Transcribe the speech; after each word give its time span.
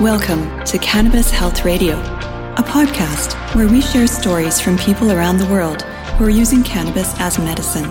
Welcome 0.00 0.64
to 0.64 0.78
Cannabis 0.78 1.30
Health 1.30 1.62
Radio, 1.62 1.98
a 2.56 2.62
podcast 2.62 3.34
where 3.54 3.68
we 3.68 3.82
share 3.82 4.06
stories 4.06 4.58
from 4.58 4.78
people 4.78 5.12
around 5.12 5.36
the 5.36 5.46
world 5.48 5.82
who 6.16 6.24
are 6.24 6.30
using 6.30 6.62
cannabis 6.62 7.12
as 7.20 7.38
medicine. 7.38 7.86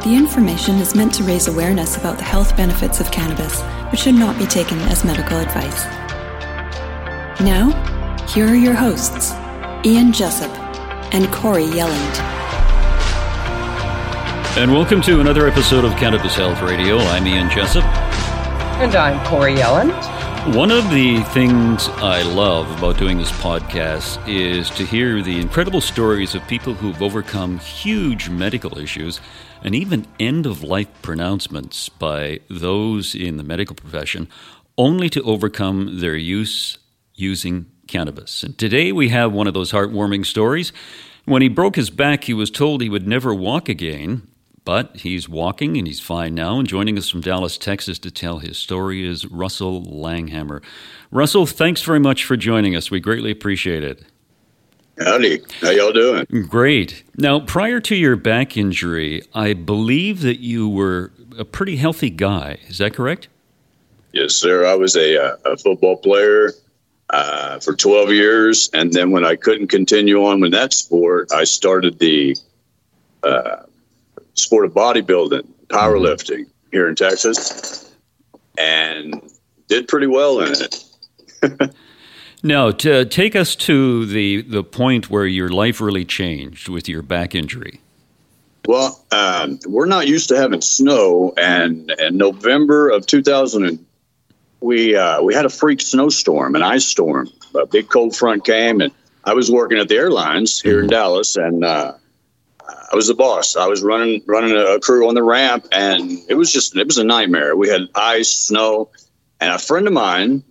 The 0.00 0.16
information 0.16 0.78
is 0.78 0.96
meant 0.96 1.14
to 1.14 1.22
raise 1.22 1.46
awareness 1.46 1.96
about 1.96 2.18
the 2.18 2.24
health 2.24 2.56
benefits 2.56 2.98
of 2.98 3.12
cannabis, 3.12 3.60
but 3.60 4.00
should 4.00 4.16
not 4.16 4.36
be 4.36 4.46
taken 4.46 4.80
as 4.80 5.04
medical 5.04 5.38
advice. 5.38 5.84
Now, 7.40 7.70
here 8.26 8.48
are 8.48 8.56
your 8.56 8.74
hosts, 8.74 9.32
Ian 9.86 10.12
Jessup 10.12 10.50
and 11.14 11.32
Corey 11.32 11.66
Yelland. 11.66 12.18
And 14.58 14.72
welcome 14.72 15.00
to 15.02 15.20
another 15.20 15.46
episode 15.46 15.84
of 15.84 15.92
Cannabis 15.92 16.34
Health 16.34 16.60
Radio. 16.62 16.98
I'm 16.98 17.28
Ian 17.28 17.48
Jessup. 17.48 17.84
And 18.80 18.96
I'm 18.96 19.24
Corey 19.24 19.54
Yelland. 19.54 20.15
One 20.54 20.70
of 20.70 20.88
the 20.90 21.22
things 21.34 21.88
I 21.88 22.22
love 22.22 22.78
about 22.78 22.98
doing 22.98 23.18
this 23.18 23.32
podcast 23.32 24.26
is 24.28 24.70
to 24.70 24.86
hear 24.86 25.20
the 25.20 25.40
incredible 25.40 25.80
stories 25.80 26.36
of 26.36 26.46
people 26.46 26.72
who've 26.72 27.02
overcome 27.02 27.58
huge 27.58 28.28
medical 28.28 28.78
issues 28.78 29.20
and 29.62 29.74
even 29.74 30.06
end 30.20 30.46
of 30.46 30.62
life 30.62 30.86
pronouncements 31.02 31.88
by 31.88 32.40
those 32.48 33.12
in 33.14 33.38
the 33.38 33.42
medical 33.42 33.74
profession, 33.74 34.28
only 34.78 35.10
to 35.10 35.22
overcome 35.24 35.98
their 35.98 36.16
use 36.16 36.78
using 37.16 37.66
cannabis. 37.88 38.44
And 38.44 38.56
today 38.56 38.92
we 38.92 39.08
have 39.08 39.32
one 39.32 39.48
of 39.48 39.54
those 39.54 39.72
heartwarming 39.72 40.24
stories. 40.24 40.72
When 41.24 41.42
he 41.42 41.48
broke 41.48 41.74
his 41.74 41.90
back, 41.90 42.24
he 42.24 42.34
was 42.34 42.52
told 42.52 42.80
he 42.80 42.88
would 42.88 43.08
never 43.08 43.34
walk 43.34 43.68
again. 43.68 44.28
But 44.66 44.96
he's 44.96 45.28
walking 45.28 45.76
and 45.76 45.86
he's 45.86 46.00
fine 46.00 46.34
now. 46.34 46.58
And 46.58 46.66
joining 46.66 46.98
us 46.98 47.08
from 47.08 47.20
Dallas, 47.20 47.56
Texas 47.56 48.00
to 48.00 48.10
tell 48.10 48.40
his 48.40 48.58
story 48.58 49.06
is 49.06 49.24
Russell 49.24 49.80
Langhammer. 49.82 50.60
Russell, 51.12 51.46
thanks 51.46 51.82
very 51.82 52.00
much 52.00 52.24
for 52.24 52.36
joining 52.36 52.74
us. 52.74 52.90
We 52.90 52.98
greatly 52.98 53.30
appreciate 53.30 53.84
it. 53.84 54.02
Howdy. 54.98 55.42
How 55.60 55.70
y'all 55.70 55.92
doing? 55.92 56.26
Great. 56.48 57.04
Now, 57.16 57.38
prior 57.38 57.78
to 57.82 57.94
your 57.94 58.16
back 58.16 58.56
injury, 58.56 59.22
I 59.32 59.52
believe 59.54 60.22
that 60.22 60.40
you 60.40 60.68
were 60.68 61.12
a 61.38 61.44
pretty 61.44 61.76
healthy 61.76 62.10
guy. 62.10 62.58
Is 62.66 62.78
that 62.78 62.92
correct? 62.92 63.28
Yes, 64.12 64.34
sir. 64.34 64.66
I 64.66 64.74
was 64.74 64.96
a, 64.96 65.22
uh, 65.22 65.36
a 65.44 65.56
football 65.56 65.96
player 65.96 66.54
uh, 67.10 67.60
for 67.60 67.76
12 67.76 68.10
years. 68.10 68.68
And 68.74 68.92
then 68.92 69.12
when 69.12 69.24
I 69.24 69.36
couldn't 69.36 69.68
continue 69.68 70.24
on 70.26 70.40
with 70.40 70.50
that 70.52 70.72
sport, 70.72 71.30
I 71.32 71.44
started 71.44 72.00
the 72.00 72.36
uh, 73.22 73.62
sport 74.36 74.64
of 74.64 74.72
bodybuilding, 74.72 75.46
powerlifting 75.68 76.40
mm-hmm. 76.40 76.70
here 76.72 76.88
in 76.88 76.94
Texas, 76.94 77.94
and 78.58 79.20
did 79.68 79.88
pretty 79.88 80.06
well 80.06 80.40
in 80.40 80.52
it. 80.52 81.74
now, 82.42 82.70
to 82.70 83.04
take 83.04 83.36
us 83.36 83.56
to 83.56 84.06
the 84.06 84.42
the 84.42 84.64
point 84.64 85.10
where 85.10 85.26
your 85.26 85.48
life 85.48 85.80
really 85.80 86.04
changed 86.04 86.68
with 86.68 86.88
your 86.88 87.02
back 87.02 87.34
injury. 87.34 87.80
Well, 88.66 89.04
um, 89.12 89.60
we're 89.66 89.86
not 89.86 90.08
used 90.08 90.28
to 90.30 90.36
having 90.36 90.60
snow, 90.60 91.32
and 91.36 91.90
in 92.00 92.16
November 92.16 92.90
of 92.90 93.06
2000, 93.06 93.84
we 94.60 94.96
uh, 94.96 95.22
we 95.22 95.34
had 95.34 95.44
a 95.44 95.50
freak 95.50 95.80
snowstorm, 95.80 96.54
an 96.56 96.62
ice 96.62 96.84
storm. 96.84 97.28
A 97.54 97.66
big 97.66 97.88
cold 97.88 98.14
front 98.14 98.44
came, 98.44 98.80
and 98.80 98.92
I 99.24 99.34
was 99.34 99.50
working 99.50 99.78
at 99.78 99.88
the 99.88 99.96
airlines 99.96 100.60
here 100.60 100.76
mm-hmm. 100.76 100.84
in 100.84 100.90
Dallas, 100.90 101.36
and 101.36 101.64
uh, 101.64 101.94
I 102.68 102.94
was 102.94 103.08
the 103.08 103.14
boss. 103.14 103.56
I 103.56 103.66
was 103.66 103.82
running 103.82 104.22
running 104.26 104.56
a 104.56 104.78
crew 104.80 105.08
on 105.08 105.14
the 105.14 105.22
ramp, 105.22 105.66
and 105.72 106.18
it 106.28 106.34
was 106.34 106.52
just 106.52 106.76
it 106.76 106.86
was 106.86 106.98
a 106.98 107.04
nightmare. 107.04 107.56
We 107.56 107.68
had 107.68 107.82
ice, 107.94 108.30
snow, 108.30 108.90
and 109.40 109.52
a 109.52 109.58
friend 109.58 109.86
of 109.86 109.92
mine 109.92 110.42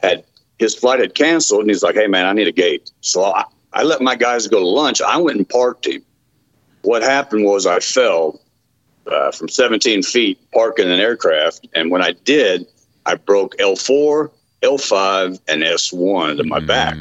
had 0.00 0.24
his 0.58 0.74
flight 0.74 1.00
had 1.00 1.14
canceled, 1.14 1.62
and 1.62 1.70
he's 1.70 1.82
like, 1.82 1.94
"Hey 1.94 2.06
man, 2.06 2.26
I 2.26 2.32
need 2.32 2.48
a 2.48 2.52
gate." 2.52 2.90
So 3.00 3.24
I, 3.24 3.44
I 3.72 3.82
let 3.82 4.00
my 4.00 4.16
guys 4.16 4.46
go 4.48 4.60
to 4.60 4.66
lunch. 4.66 5.00
I 5.00 5.16
went 5.18 5.38
and 5.38 5.48
parked 5.48 5.86
him. 5.86 6.02
What 6.82 7.02
happened 7.02 7.44
was 7.44 7.66
I 7.66 7.80
fell 7.80 8.40
uh, 9.06 9.30
from 9.32 9.48
17 9.48 10.02
feet 10.02 10.38
parking 10.52 10.90
an 10.90 11.00
aircraft, 11.00 11.68
and 11.74 11.90
when 11.90 12.02
I 12.02 12.12
did, 12.12 12.66
I 13.06 13.14
broke 13.14 13.56
L4, 13.58 14.30
L5, 14.62 15.40
and 15.48 15.62
S1 15.62 16.36
to 16.38 16.44
my 16.44 16.60
mm. 16.60 16.66
back. 16.66 16.96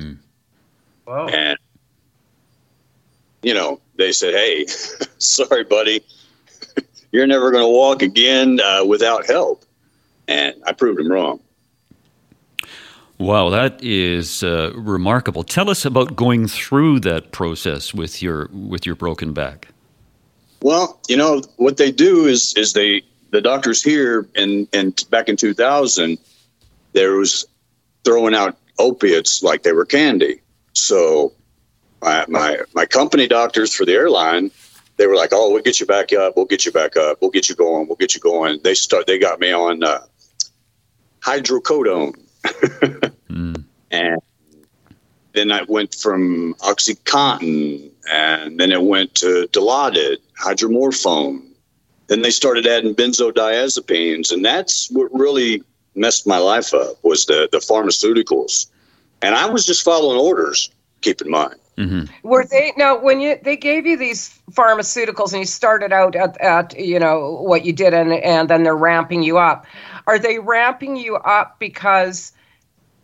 Wow. 1.06 1.28
And 1.28 1.58
you 3.44 3.54
know, 3.54 3.80
they 3.96 4.12
said, 4.12 4.34
"Hey, 4.34 4.66
sorry, 5.18 5.64
buddy, 5.64 6.04
you're 7.12 7.28
never 7.28 7.52
going 7.52 7.64
to 7.64 7.70
walk 7.70 8.02
again 8.02 8.60
uh, 8.60 8.84
without 8.86 9.26
help," 9.26 9.66
and 10.28 10.56
I 10.66 10.74
proved 10.74 11.00
them 11.00 11.12
wrong. 11.12 11.40
Wow, 13.18 13.50
that 13.50 13.84
is 13.84 14.42
uh, 14.44 14.72
remarkable. 14.76 15.44
Tell 15.44 15.70
us 15.70 15.86
about 15.86 16.16
going 16.16 16.48
through 16.48 17.02
that 17.02 17.32
process 17.32 17.94
with 17.94 18.22
your 18.22 18.50
with 18.52 18.86
your 18.86 18.96
broken 18.96 19.34
back. 19.34 19.68
Well, 20.64 21.00
you 21.08 21.18
know 21.18 21.44
what 21.58 21.78
they 21.78 21.92
do 21.92 22.26
is 22.26 22.56
is 22.56 22.74
they 22.74 23.04
the 23.32 23.42
doctors 23.42 23.84
here 23.84 24.28
and 24.36 24.68
and 24.74 25.06
back 25.10 25.30
in 25.30 25.38
2000 25.38 26.18
there 26.94 27.14
was 27.16 27.46
throwing 28.04 28.36
out 28.36 28.58
opiates 28.80 29.44
like 29.44 29.64
they 29.64 29.72
were 29.72 29.86
candy. 29.86 30.42
So 30.74 31.34
my, 32.02 32.26
my, 32.28 32.60
my 32.74 32.86
company 32.86 33.28
doctors 33.28 33.74
for 33.74 33.86
the 33.86 33.94
airline, 33.94 34.52
they 34.98 35.08
were 35.08 35.16
like, 35.16 35.30
"Oh, 35.32 35.52
we'll 35.52 35.64
get 35.64 35.80
you 35.80 35.86
back 35.86 36.14
up. 36.14 36.36
We'll 36.36 36.46
get 36.46 36.66
you 36.66 36.72
back 36.72 36.96
up. 36.98 37.22
We'll 37.22 37.32
get 37.32 37.50
you 37.50 37.56
going. 37.56 37.88
We'll 37.88 37.96
get 37.96 38.14
you 38.14 38.22
going." 38.22 38.60
They 38.64 38.76
start. 38.76 39.08
They 39.08 39.18
got 39.18 39.40
me 39.40 39.52
on 39.52 39.84
uh, 39.84 40.02
hydrocodone, 41.22 42.20
mm. 43.30 43.64
and 43.92 44.22
then 45.34 45.52
I 45.52 45.64
went 45.64 45.96
from 45.96 46.54
OxyContin, 46.56 47.90
and 48.12 48.60
then 48.60 48.72
it 48.72 48.84
went 48.84 49.16
to 49.16 49.48
Dilaudid, 49.52 50.18
hydromorphone. 50.40 51.48
Then 52.08 52.22
they 52.22 52.32
started 52.32 52.68
adding 52.68 52.94
benzodiazepines, 52.94 54.32
and 54.32 54.44
that's 54.44 54.92
what 54.92 55.10
really 55.14 55.64
messed 55.96 56.28
my 56.28 56.38
life 56.38 56.74
up 56.74 57.04
was 57.04 57.26
the 57.26 57.50
the 57.52 57.60
pharmaceuticals. 57.60 58.68
And 59.22 59.36
I 59.36 59.50
was 59.50 59.66
just 59.66 59.84
following 59.84 60.20
orders. 60.20 60.70
Keep 61.02 61.22
in 61.22 61.32
mind. 61.32 61.61
Mm-hmm. 61.78 62.28
Were 62.28 62.46
they 62.46 62.74
now 62.78 63.00
when 63.00 63.22
you 63.22 63.40
they 63.42 63.56
gave 63.56 63.86
you 63.86 63.98
these 63.98 64.38
pharmaceuticals 64.52 65.32
and 65.32 65.40
you 65.40 65.46
started 65.46 65.94
out 65.94 66.16
at, 66.16 66.40
at 66.42 66.78
you 66.78 67.00
know 67.00 67.42
what 67.42 67.66
you 67.66 67.72
did 67.72 67.94
and 67.94 68.12
and 68.12 68.50
then 68.50 68.64
they're 68.64 68.76
ramping 68.76 69.24
you 69.24 69.38
up? 69.38 69.66
Are 70.06 70.20
they 70.20 70.40
ramping 70.40 70.98
you 70.98 71.16
up 71.16 71.60
because 71.60 72.34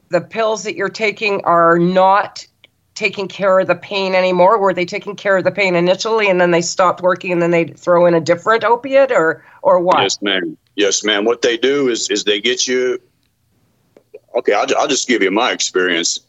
the 0.09 0.21
pills 0.21 0.63
that 0.63 0.75
you're 0.75 0.89
taking 0.89 1.43
are 1.45 1.79
not 1.79 2.45
taking 2.93 3.27
care 3.27 3.59
of 3.59 3.67
the 3.67 3.75
pain 3.75 4.13
anymore? 4.13 4.59
Were 4.59 4.73
they 4.73 4.85
taking 4.85 5.15
care 5.15 5.37
of 5.37 5.43
the 5.43 5.51
pain 5.51 5.75
initially 5.75 6.29
and 6.29 6.41
then 6.41 6.51
they 6.51 6.61
stopped 6.61 7.01
working 7.01 7.31
and 7.31 7.41
then 7.41 7.51
they 7.51 7.65
throw 7.65 8.05
in 8.05 8.13
a 8.13 8.21
different 8.21 8.65
opiate 8.65 9.11
or 9.11 9.45
or 9.61 9.79
what? 9.79 10.01
Yes, 10.01 10.21
ma'am. 10.21 10.57
Yes, 10.75 11.03
ma'am. 11.05 11.23
What 11.23 11.41
they 11.41 11.57
do 11.57 11.87
is 11.87 12.09
is 12.09 12.25
they 12.25 12.41
get 12.41 12.67
you. 12.67 13.01
Okay, 14.35 14.53
I'll, 14.53 14.67
I'll 14.77 14.87
just 14.87 15.07
give 15.07 15.23
you 15.23 15.31
my 15.31 15.51
experience. 15.51 16.19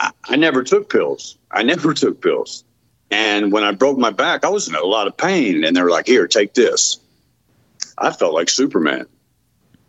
I, 0.00 0.36
never 0.36 0.62
took 0.62 0.90
pills. 0.90 1.36
I 1.50 1.62
never 1.62 1.94
took 1.94 2.20
pills. 2.20 2.64
And 3.10 3.52
when 3.52 3.64
I 3.64 3.72
broke 3.72 3.98
my 3.98 4.10
back, 4.10 4.44
I 4.44 4.48
was 4.48 4.68
in 4.68 4.74
a 4.74 4.82
lot 4.82 5.06
of 5.06 5.16
pain. 5.16 5.64
And 5.64 5.76
they 5.76 5.82
were 5.82 5.90
like, 5.90 6.06
here, 6.06 6.26
take 6.26 6.54
this. 6.54 6.98
I 7.98 8.12
felt 8.12 8.34
like 8.34 8.48
Superman. 8.48 9.06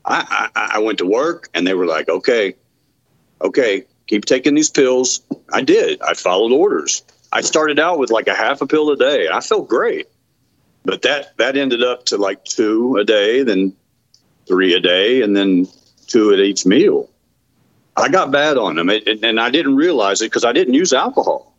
I, 0.04 0.50
I, 0.56 0.72
I 0.76 0.80
went 0.80 0.98
to 0.98 1.06
work 1.06 1.50
and 1.54 1.66
they 1.66 1.76
were 1.76 1.86
like, 1.86 2.10
okay, 2.10 2.56
okay, 3.42 3.86
keep 4.08 4.26
taking 4.26 4.56
these 4.56 4.70
pills. 4.70 5.22
I 5.54 5.62
did. 5.62 6.02
I 6.02 6.16
followed 6.16 6.52
orders. 6.52 7.04
I 7.32 7.42
started 7.42 7.80
out 7.80 8.00
with 8.00 8.10
like 8.10 8.28
a 8.28 8.34
half 8.34 8.62
a 8.62 8.68
pill 8.68 8.90
a 8.90 8.98
day. 8.98 9.30
I 9.32 9.40
felt 9.40 9.70
great. 9.70 10.08
But 10.84 11.04
that, 11.04 11.38
that 11.38 11.56
ended 11.56 11.84
up 11.84 12.06
to 12.08 12.18
like 12.18 12.44
two 12.44 12.98
a 12.98 13.04
day, 13.04 13.44
then 13.44 13.74
three 14.48 14.74
a 14.74 14.80
day, 14.80 15.22
and 15.22 15.38
then 15.38 15.68
two 16.08 16.34
at 16.34 16.40
each 16.40 16.66
meal. 16.66 17.08
I 18.02 18.10
got 18.10 18.32
bad 18.32 18.58
on 18.58 18.76
them, 18.76 18.90
it, 18.90 19.24
and 19.24 19.40
I 19.40 19.50
didn't 19.50 19.76
realize 19.76 20.22
it 20.22 20.26
because 20.26 20.44
I 20.44 20.52
didn't 20.52 20.74
use 20.74 20.92
alcohol. 20.92 21.56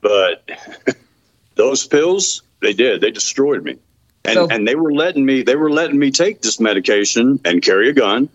But 0.00 0.48
those 1.54 1.86
pills, 1.86 2.42
they 2.60 2.72
did. 2.72 3.00
They 3.00 3.10
destroyed 3.10 3.62
me, 3.62 3.76
and 4.24 4.34
so, 4.34 4.48
and 4.50 4.66
they 4.66 4.74
were 4.74 4.92
letting 4.92 5.24
me. 5.24 5.42
They 5.42 5.56
were 5.56 5.70
letting 5.70 5.98
me 5.98 6.10
take 6.10 6.42
this 6.42 6.58
medication 6.60 7.40
and 7.44 7.62
carry 7.62 7.88
a 7.88 7.92
gun. 7.92 8.28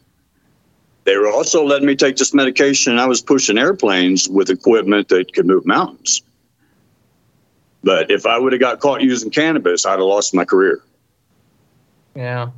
They 1.04 1.18
were 1.18 1.30
also 1.30 1.64
letting 1.64 1.86
me 1.86 1.96
take 1.96 2.16
this 2.16 2.34
medication. 2.34 2.94
and 2.94 3.02
I 3.02 3.06
was 3.06 3.22
pushing 3.22 3.60
airplanes 3.60 4.28
with 4.28 4.50
equipment 4.50 5.10
that 5.10 5.34
could 5.34 5.46
move 5.46 5.66
mountains. 5.66 6.24
But 7.84 8.10
if 8.10 8.26
I 8.26 8.40
would 8.40 8.54
have 8.54 8.60
got 8.60 8.80
caught 8.80 9.02
using 9.02 9.30
cannabis, 9.30 9.86
I'd 9.86 9.92
have 9.92 10.00
lost 10.00 10.34
my 10.34 10.46
career. 10.46 10.82
Yeah. 12.16 12.50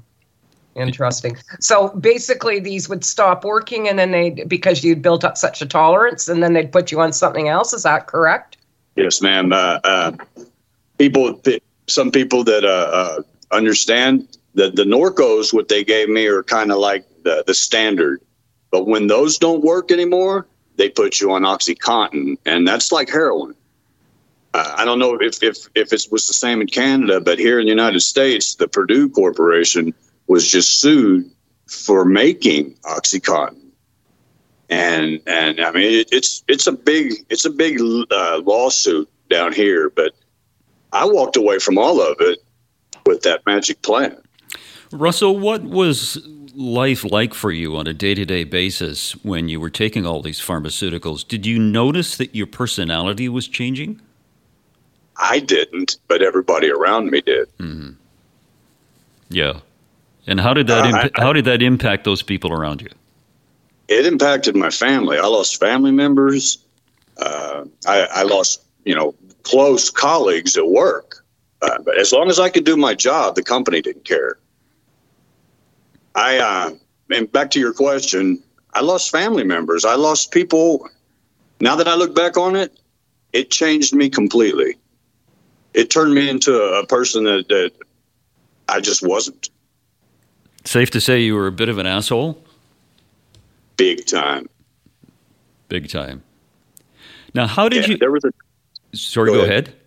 Interesting. 0.78 1.36
So 1.60 1.90
basically, 1.90 2.60
these 2.60 2.88
would 2.88 3.04
stop 3.04 3.44
working, 3.44 3.90
and 3.90 3.98
then 3.98 4.12
they 4.12 4.30
because 4.30 4.84
you'd 4.84 5.02
built 5.02 5.24
up 5.24 5.36
such 5.36 5.60
a 5.62 5.66
tolerance, 5.66 6.28
and 6.28 6.44
then 6.44 6.54
they'd 6.54 6.72
put 6.72 6.92
you 6.92 7.02
on 7.02 7.12
something 7.14 7.48
else. 7.48 7.74
Is 7.74 7.82
that 7.82 8.06
correct? 8.06 8.58
Yes, 8.96 9.20
ma'am. 9.20 9.52
Uh, 9.52 9.80
uh, 9.84 10.12
people, 11.00 11.42
some 11.88 12.12
people 12.12 12.44
that 12.44 12.64
uh, 12.64 12.68
uh 12.68 13.22
understand 13.52 14.38
that 14.54 14.76
the 14.76 14.84
Norcos, 14.84 15.52
what 15.52 15.68
they 15.68 15.84
gave 15.84 16.10
me, 16.10 16.28
are 16.28 16.44
kind 16.44 16.72
of 16.72 16.78
like 16.78 17.06
the 17.24 17.44
the 17.48 17.56
standard. 17.56 18.22
But 18.70 18.86
when 18.86 19.08
those 19.08 19.40
don't 19.40 19.64
work 19.64 19.92
anymore, 19.92 20.46
they 20.76 20.90
put 20.90 21.20
you 21.20 21.32
on 21.32 21.42
OxyContin, 21.42 22.38
and 22.46 22.68
that's 22.68 22.92
like 22.92 23.10
heroin. 23.10 23.56
Uh, 24.54 24.76
I 24.78 24.86
don't 24.86 25.00
know 25.00 25.16
if, 25.20 25.42
if, 25.42 25.68
if 25.76 25.94
it 25.94 26.08
was 26.12 26.28
the 26.28 26.34
same 26.34 26.62
in 26.62 26.68
Canada, 26.68 27.20
but 27.20 27.40
here 27.40 27.60
in 27.60 27.66
the 27.66 27.70
United 27.70 28.00
States, 28.00 28.56
the 28.56 28.68
Purdue 28.68 29.10
Corporation 29.10 29.94
was 30.28 30.50
just 30.50 30.82
sued 30.82 31.30
for 31.68 32.06
making 32.06 32.74
OxyContin. 32.84 33.62
And 34.70 35.22
and 35.28 35.62
I 35.62 35.72
mean 35.72 36.00
it, 36.00 36.10
it's 36.12 36.44
it's 36.48 36.68
a 36.68 36.74
big 36.74 37.14
it's 37.30 37.46
a 37.46 37.50
big 37.50 37.80
uh, 37.80 38.42
lawsuit 38.44 39.10
down 39.30 39.54
here, 39.54 39.90
but 39.90 40.14
I 40.92 41.06
walked 41.06 41.38
away 41.38 41.60
from 41.60 41.78
all 41.78 42.02
of 42.02 42.18
it 42.20 42.40
with 43.06 43.22
that 43.22 43.46
magic 43.46 43.82
plan. 43.82 44.18
Russell, 44.92 45.40
what 45.40 45.64
was 45.64 46.18
life 46.54 47.04
like 47.04 47.34
for 47.34 47.52
you 47.52 47.78
on 47.78 47.88
a 47.88 47.94
day 47.94 48.14
to 48.16 48.26
day 48.26 48.44
basis 48.44 49.14
when 49.24 49.48
you 49.48 49.60
were 49.60 49.70
taking 49.70 50.06
all 50.06 50.22
these 50.22 50.40
pharmaceuticals? 50.40 51.26
Did 51.26 51.46
you 51.46 51.60
notice 51.60 52.18
that 52.18 52.36
your 52.36 52.48
personality 52.48 53.30
was 53.30 53.48
changing? 53.48 54.02
I 55.16 55.40
didn't, 55.40 55.98
but 56.08 56.22
everybody 56.22 56.70
around 56.70 57.10
me 57.10 57.22
did. 57.22 57.48
Mm-hmm. 57.58 57.92
Yeah. 59.30 59.60
And 60.28 60.40
how 60.40 60.54
did 60.54 60.68
that 60.68 60.86
uh, 60.86 60.88
imp- 60.90 61.18
I, 61.18 61.22
I, 61.22 61.24
how 61.24 61.34
did 61.34 61.46
that 61.46 61.62
impact 61.62 62.04
those 62.04 62.22
people 62.22 62.52
around 62.52 62.82
you? 62.82 62.90
It 63.88 64.06
impacted 64.06 64.56
my 64.56 64.70
family. 64.70 65.18
I 65.18 65.26
lost 65.26 65.60
family 65.60 65.92
members. 65.92 66.60
Uh, 67.18 67.64
I, 67.88 68.08
I, 68.12 68.24
lost, 68.24 68.62
you 68.84 68.94
know, 68.94 69.16
close 69.44 69.90
colleagues 69.90 70.58
at 70.58 70.68
work. 70.68 71.24
Uh, 71.62 71.80
but 71.84 71.98
as 71.98 72.12
long 72.12 72.30
as 72.30 72.40
I 72.40 72.50
could 72.50 72.66
do 72.66 72.76
my 72.78 72.94
job, 72.94 73.36
the 73.36 73.44
company 73.44 73.82
didn't 73.82 74.06
care. 74.06 74.38
I 76.14 76.38
uh, 76.38 76.72
and 77.10 77.32
back 77.32 77.52
to 77.52 77.60
your 77.60 77.74
question, 77.74 78.44
I 78.74 78.82
lost 78.82 79.12
family 79.12 79.44
members. 79.44 79.86
I 79.86 79.96
lost 79.96 80.32
people. 80.32 80.90
Now 81.62 81.76
that 81.78 81.88
I 81.88 81.96
look 81.96 82.14
back 82.16 82.38
on 82.38 82.56
it, 82.56 82.80
it 83.34 83.50
changed 83.50 83.96
me 83.96 84.10
completely. 84.10 84.78
It 85.74 85.90
turned 85.90 86.14
me 86.14 86.30
into 86.30 86.60
a 86.60 86.86
person 86.86 87.24
that, 87.24 87.48
that 87.50 87.72
I 88.68 88.80
just 88.80 89.06
wasn't. 89.06 89.50
Safe 90.68 90.92
to 90.92 91.00
say 91.00 91.22
you 91.22 91.34
were 91.34 91.48
a 91.48 91.52
bit 91.54 91.70
of 91.70 91.78
an 91.78 91.86
asshole? 91.86 92.44
Big 93.78 94.06
time. 94.06 94.50
Big 95.70 95.88
time. 95.88 96.24
Now, 97.34 97.48
how 97.48 97.70
did 97.70 97.84
yeah, 97.88 97.92
you? 97.92 97.98
There 97.98 98.12
was 98.12 98.26
a. 98.26 98.34
Sorry, 98.94 99.32
go, 99.32 99.36
go 99.36 99.44
ahead. 99.46 99.70
ahead. 99.70 99.80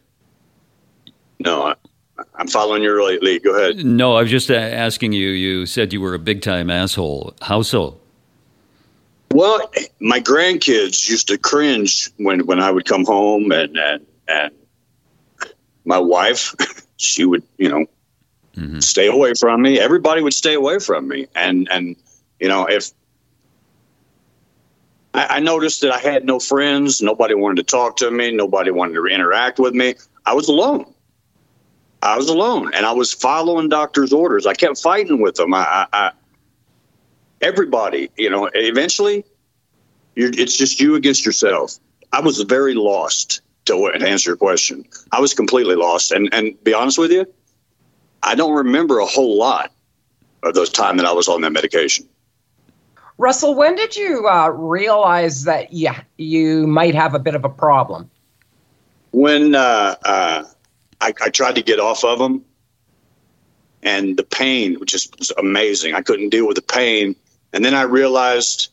No, 1.38 1.64
I, 1.64 1.74
I'm 2.36 2.48
following 2.48 2.82
your 2.82 3.02
lead. 3.02 3.42
Go 3.42 3.54
ahead. 3.58 3.84
No, 3.84 4.14
I 4.14 4.22
was 4.22 4.30
just 4.30 4.50
uh, 4.50 4.54
asking 4.54 5.12
you. 5.12 5.28
You 5.28 5.66
said 5.66 5.92
you 5.92 6.00
were 6.00 6.14
a 6.14 6.18
big 6.18 6.40
time 6.40 6.70
asshole. 6.70 7.34
How 7.42 7.60
so? 7.60 8.00
Well, 9.32 9.70
my 10.00 10.18
grandkids 10.18 11.10
used 11.10 11.28
to 11.28 11.36
cringe 11.36 12.08
when, 12.16 12.46
when 12.46 12.58
I 12.58 12.70
would 12.70 12.86
come 12.86 13.04
home, 13.04 13.52
and 13.52 13.76
and, 13.76 14.06
and 14.28 14.54
my 15.84 15.98
wife, 15.98 16.54
she 16.96 17.26
would, 17.26 17.42
you 17.58 17.68
know, 17.68 17.84
mm-hmm. 18.60 18.80
stay 18.80 19.06
away 19.06 19.32
from 19.38 19.62
me. 19.62 19.80
Everybody 19.80 20.22
would 20.22 20.34
stay 20.34 20.54
away 20.54 20.78
from 20.78 21.08
me. 21.08 21.26
And, 21.34 21.68
and, 21.70 21.96
you 22.38 22.48
know, 22.48 22.66
if 22.66 22.90
I, 25.14 25.26
I 25.36 25.40
noticed 25.40 25.80
that 25.82 25.92
I 25.92 25.98
had 25.98 26.24
no 26.24 26.38
friends, 26.38 27.02
nobody 27.02 27.34
wanted 27.34 27.56
to 27.56 27.70
talk 27.70 27.96
to 27.98 28.10
me, 28.10 28.30
nobody 28.32 28.70
wanted 28.70 28.94
to 28.94 29.06
interact 29.06 29.58
with 29.58 29.74
me, 29.74 29.94
I 30.26 30.34
was 30.34 30.48
alone. 30.48 30.92
I 32.02 32.16
was 32.16 32.28
alone 32.28 32.72
and 32.74 32.86
I 32.86 32.92
was 32.92 33.12
following 33.12 33.68
doctor's 33.68 34.12
orders. 34.12 34.46
I 34.46 34.54
kept 34.54 34.78
fighting 34.80 35.20
with 35.20 35.34
them. 35.34 35.52
I, 35.52 35.60
I, 35.60 35.86
I 35.92 36.12
everybody, 37.40 38.10
you 38.16 38.30
know, 38.30 38.48
eventually 38.54 39.24
it's 40.16 40.56
just 40.56 40.80
you 40.80 40.94
against 40.94 41.24
yourself. 41.26 41.78
I 42.12 42.20
was 42.20 42.40
very 42.42 42.74
lost 42.74 43.42
to, 43.66 43.92
to 43.92 44.08
answer 44.08 44.30
your 44.30 44.36
question. 44.36 44.84
I 45.12 45.20
was 45.20 45.34
completely 45.34 45.76
lost. 45.76 46.10
And, 46.10 46.32
and 46.32 46.62
be 46.64 46.74
honest 46.74 46.98
with 46.98 47.12
you, 47.12 47.26
I 48.22 48.34
don't 48.34 48.52
remember 48.52 48.98
a 48.98 49.06
whole 49.06 49.38
lot 49.38 49.72
of 50.42 50.54
those 50.54 50.70
time 50.70 50.96
that 50.98 51.06
I 51.06 51.12
was 51.12 51.28
on 51.28 51.40
that 51.42 51.50
medication. 51.50 52.08
Russell, 53.18 53.54
when 53.54 53.74
did 53.74 53.96
you 53.96 54.26
uh, 54.28 54.48
realize 54.48 55.44
that 55.44 55.72
yeah, 55.72 56.00
you 56.16 56.66
might 56.66 56.94
have 56.94 57.14
a 57.14 57.18
bit 57.18 57.34
of 57.34 57.44
a 57.44 57.50
problem? 57.50 58.10
When 59.12 59.54
uh, 59.54 59.96
uh, 60.04 60.44
I, 61.00 61.14
I, 61.20 61.28
tried 61.28 61.56
to 61.56 61.62
get 61.62 61.80
off 61.80 62.02
of 62.02 62.18
them, 62.18 62.44
and 63.82 64.16
the 64.16 64.22
pain 64.22 64.78
just 64.86 65.18
was 65.18 65.32
amazing. 65.32 65.94
I 65.94 66.00
couldn't 66.00 66.30
deal 66.30 66.46
with 66.46 66.56
the 66.56 66.62
pain, 66.62 67.14
and 67.52 67.62
then 67.64 67.74
I 67.74 67.82
realized, 67.82 68.68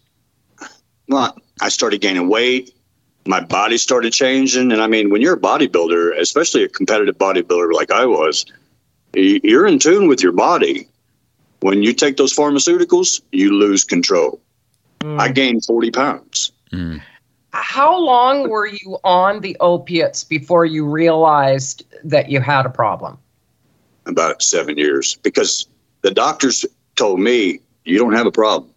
well, 1.09 1.37
I 1.59 1.69
started 1.69 1.99
gaining 1.99 2.29
weight. 2.29 2.73
My 3.25 3.41
body 3.41 3.77
started 3.77 4.13
changing, 4.13 4.71
and 4.71 4.81
I 4.81 4.87
mean, 4.87 5.09
when 5.09 5.21
you're 5.21 5.33
a 5.33 5.39
bodybuilder, 5.39 6.17
especially 6.19 6.63
a 6.63 6.69
competitive 6.69 7.17
bodybuilder 7.17 7.73
like 7.73 7.91
I 7.91 8.05
was, 8.05 8.45
you're 9.13 9.67
in 9.67 9.79
tune 9.79 10.07
with 10.07 10.21
your 10.21 10.31
body. 10.31 10.87
When 11.61 11.81
you 11.81 11.93
take 11.93 12.17
those 12.17 12.35
pharmaceuticals, 12.35 13.21
you 13.31 13.51
lose 13.53 13.83
control. 13.83 14.39
Mm. 14.99 15.19
I 15.19 15.29
gained 15.29 15.65
40 15.65 15.91
pounds. 15.91 16.51
Mm. 16.71 17.01
How 17.51 17.97
long 17.97 18.49
were 18.49 18.67
you 18.67 18.99
on 19.03 19.41
the 19.41 19.57
opiates 19.59 20.23
before 20.23 20.65
you 20.65 20.85
realized 20.85 21.83
that 22.03 22.29
you 22.29 22.39
had 22.39 22.65
a 22.65 22.69
problem? 22.69 23.17
About 24.05 24.41
seven 24.41 24.77
years, 24.77 25.15
because 25.15 25.67
the 26.01 26.11
doctors 26.11 26.65
told 26.95 27.19
me, 27.19 27.59
you 27.83 27.97
don't 27.97 28.13
have 28.13 28.27
a 28.27 28.31
problem. 28.31 28.71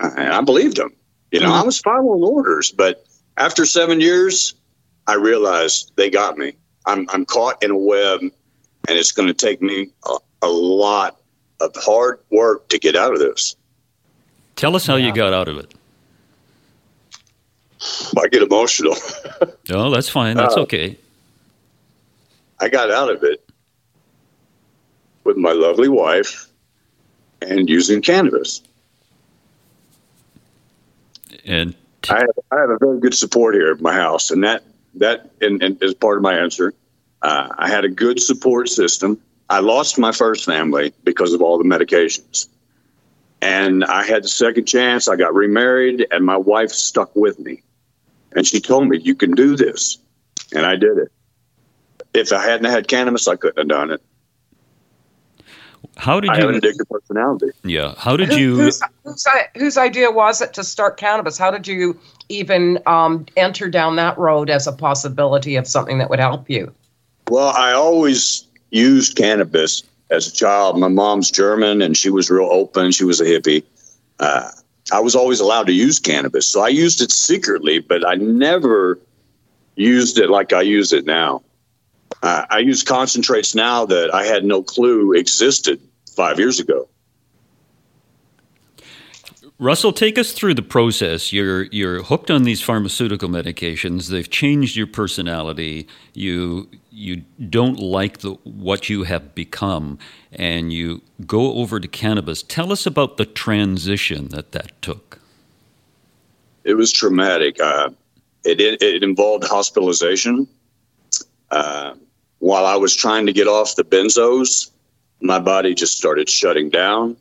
And 0.00 0.32
I 0.32 0.40
believed 0.40 0.76
them. 0.76 0.92
You 1.30 1.40
know, 1.40 1.50
mm. 1.50 1.60
I 1.60 1.62
was 1.62 1.78
following 1.78 2.24
orders, 2.24 2.72
but 2.72 3.04
after 3.36 3.64
seven 3.64 4.00
years, 4.00 4.54
I 5.06 5.14
realized 5.14 5.92
they 5.96 6.10
got 6.10 6.36
me. 6.36 6.54
I'm, 6.86 7.06
I'm 7.10 7.24
caught 7.24 7.62
in 7.62 7.70
a 7.70 7.78
web 7.78 8.20
and 8.88 8.98
it's 8.98 9.12
going 9.12 9.28
to 9.28 9.34
take 9.34 9.60
me 9.60 9.90
a, 10.06 10.16
a, 10.42 10.48
lot 10.48 11.20
of 11.60 11.74
hard 11.76 12.20
work 12.30 12.68
to 12.68 12.78
get 12.78 12.96
out 12.96 13.12
of 13.12 13.18
this. 13.18 13.56
Tell 14.56 14.74
us 14.76 14.86
how 14.86 14.96
yeah. 14.96 15.08
you 15.08 15.14
got 15.14 15.32
out 15.32 15.48
of 15.48 15.58
it. 15.58 15.74
I 18.18 18.28
get 18.28 18.42
emotional. 18.42 18.94
oh, 19.70 19.90
that's 19.90 20.08
fine. 20.08 20.36
That's 20.36 20.56
uh, 20.56 20.62
okay. 20.62 20.96
I 22.60 22.68
got 22.68 22.90
out 22.90 23.10
of 23.10 23.22
it 23.24 23.48
with 25.24 25.36
my 25.36 25.52
lovely 25.52 25.88
wife 25.88 26.50
and 27.40 27.68
using 27.68 28.02
cannabis. 28.02 28.62
And 31.44 31.74
t- 32.02 32.12
I, 32.12 32.18
have, 32.18 32.38
I 32.50 32.60
have 32.60 32.70
a 32.70 32.78
very 32.78 33.00
good 33.00 33.14
support 33.14 33.54
here 33.54 33.70
at 33.70 33.80
my 33.80 33.94
house, 33.94 34.30
and 34.30 34.44
that 34.44 34.64
that 34.94 35.30
and, 35.40 35.62
and 35.62 35.82
is 35.82 35.94
part 35.94 36.18
of 36.18 36.22
my 36.22 36.34
answer. 36.34 36.74
Uh, 37.22 37.48
I 37.58 37.68
had 37.68 37.84
a 37.84 37.88
good 37.88 38.20
support 38.20 38.68
system. 38.68 39.20
I 39.48 39.60
lost 39.60 39.98
my 39.98 40.12
first 40.12 40.44
family 40.44 40.92
because 41.04 41.32
of 41.32 41.42
all 41.42 41.58
the 41.58 41.64
medications. 41.64 42.48
And 43.42 43.84
I 43.84 44.04
had 44.04 44.24
the 44.24 44.28
second 44.28 44.66
chance. 44.66 45.08
I 45.08 45.16
got 45.16 45.34
remarried, 45.34 46.06
and 46.10 46.24
my 46.24 46.36
wife 46.36 46.70
stuck 46.70 47.14
with 47.16 47.38
me. 47.38 47.62
And 48.32 48.46
she 48.46 48.60
told 48.60 48.88
me, 48.88 48.98
You 48.98 49.14
can 49.14 49.32
do 49.32 49.56
this. 49.56 49.98
And 50.52 50.66
I 50.66 50.76
did 50.76 50.98
it. 50.98 51.12
If 52.12 52.32
I 52.32 52.42
hadn't 52.42 52.70
had 52.70 52.88
cannabis, 52.88 53.28
I 53.28 53.36
couldn't 53.36 53.58
have 53.58 53.68
done 53.68 53.90
it. 53.92 54.02
How 55.96 56.20
did 56.20 56.30
I 56.30 56.38
you? 56.38 56.46
have 56.46 56.54
an 56.54 56.60
addictive 56.60 56.88
personality. 56.88 57.50
Yeah. 57.64 57.94
How 57.96 58.16
did 58.16 58.32
you? 58.32 58.56
Whose, 58.56 58.80
whose, 59.04 59.26
whose, 59.56 59.76
idea 59.76 60.10
was 60.10 60.40
it 60.40 60.54
to 60.54 60.64
start 60.64 60.96
cannabis? 60.96 61.36
How 61.36 61.50
did 61.50 61.66
you 61.66 61.98
even 62.28 62.78
um, 62.86 63.26
enter 63.36 63.68
down 63.68 63.96
that 63.96 64.16
road 64.18 64.50
as 64.50 64.66
a 64.66 64.72
possibility 64.72 65.56
of 65.56 65.66
something 65.66 65.98
that 65.98 66.08
would 66.08 66.20
help 66.20 66.48
you? 66.48 66.72
Well, 67.30 67.50
I 67.50 67.74
always 67.74 68.44
used 68.70 69.16
cannabis 69.16 69.84
as 70.10 70.26
a 70.26 70.32
child. 70.32 70.80
My 70.80 70.88
mom's 70.88 71.30
German 71.30 71.80
and 71.80 71.96
she 71.96 72.10
was 72.10 72.28
real 72.28 72.48
open. 72.50 72.90
She 72.90 73.04
was 73.04 73.20
a 73.20 73.24
hippie. 73.24 73.62
Uh, 74.18 74.50
I 74.92 74.98
was 74.98 75.14
always 75.14 75.38
allowed 75.38 75.68
to 75.68 75.72
use 75.72 76.00
cannabis. 76.00 76.48
So 76.48 76.60
I 76.60 76.68
used 76.68 77.00
it 77.00 77.12
secretly, 77.12 77.78
but 77.78 78.04
I 78.04 78.16
never 78.16 78.98
used 79.76 80.18
it 80.18 80.28
like 80.28 80.52
I 80.52 80.62
use 80.62 80.92
it 80.92 81.06
now. 81.06 81.42
Uh, 82.20 82.46
I 82.50 82.58
use 82.58 82.82
concentrates 82.82 83.54
now 83.54 83.86
that 83.86 84.12
I 84.12 84.24
had 84.24 84.44
no 84.44 84.64
clue 84.64 85.12
existed 85.12 85.80
five 86.16 86.40
years 86.40 86.58
ago. 86.58 86.88
Russell, 89.60 89.92
take 89.92 90.16
us 90.16 90.32
through 90.32 90.54
the 90.54 90.62
process. 90.62 91.34
You're 91.34 91.64
you're 91.64 92.02
hooked 92.02 92.30
on 92.30 92.44
these 92.44 92.62
pharmaceutical 92.62 93.28
medications. 93.28 94.08
They've 94.08 94.28
changed 94.28 94.74
your 94.74 94.86
personality. 94.86 95.86
You 96.14 96.66
you 96.90 97.24
don't 97.50 97.78
like 97.78 98.18
the 98.20 98.30
what 98.44 98.88
you 98.88 99.02
have 99.02 99.34
become, 99.34 99.98
and 100.32 100.72
you 100.72 101.02
go 101.26 101.56
over 101.56 101.78
to 101.78 101.86
cannabis. 101.86 102.42
Tell 102.42 102.72
us 102.72 102.86
about 102.86 103.18
the 103.18 103.26
transition 103.26 104.28
that 104.28 104.52
that 104.52 104.80
took. 104.80 105.18
It 106.64 106.74
was 106.74 106.90
traumatic. 106.90 107.60
Uh, 107.60 107.90
it, 108.44 108.62
it, 108.62 108.80
it 108.80 109.02
involved 109.02 109.44
hospitalization. 109.44 110.48
Uh, 111.50 111.96
while 112.38 112.64
I 112.64 112.76
was 112.76 112.96
trying 112.96 113.26
to 113.26 113.32
get 113.34 113.46
off 113.46 113.76
the 113.76 113.84
benzos, 113.84 114.70
my 115.20 115.38
body 115.38 115.74
just 115.74 115.98
started 115.98 116.30
shutting 116.30 116.70
down. 116.70 117.14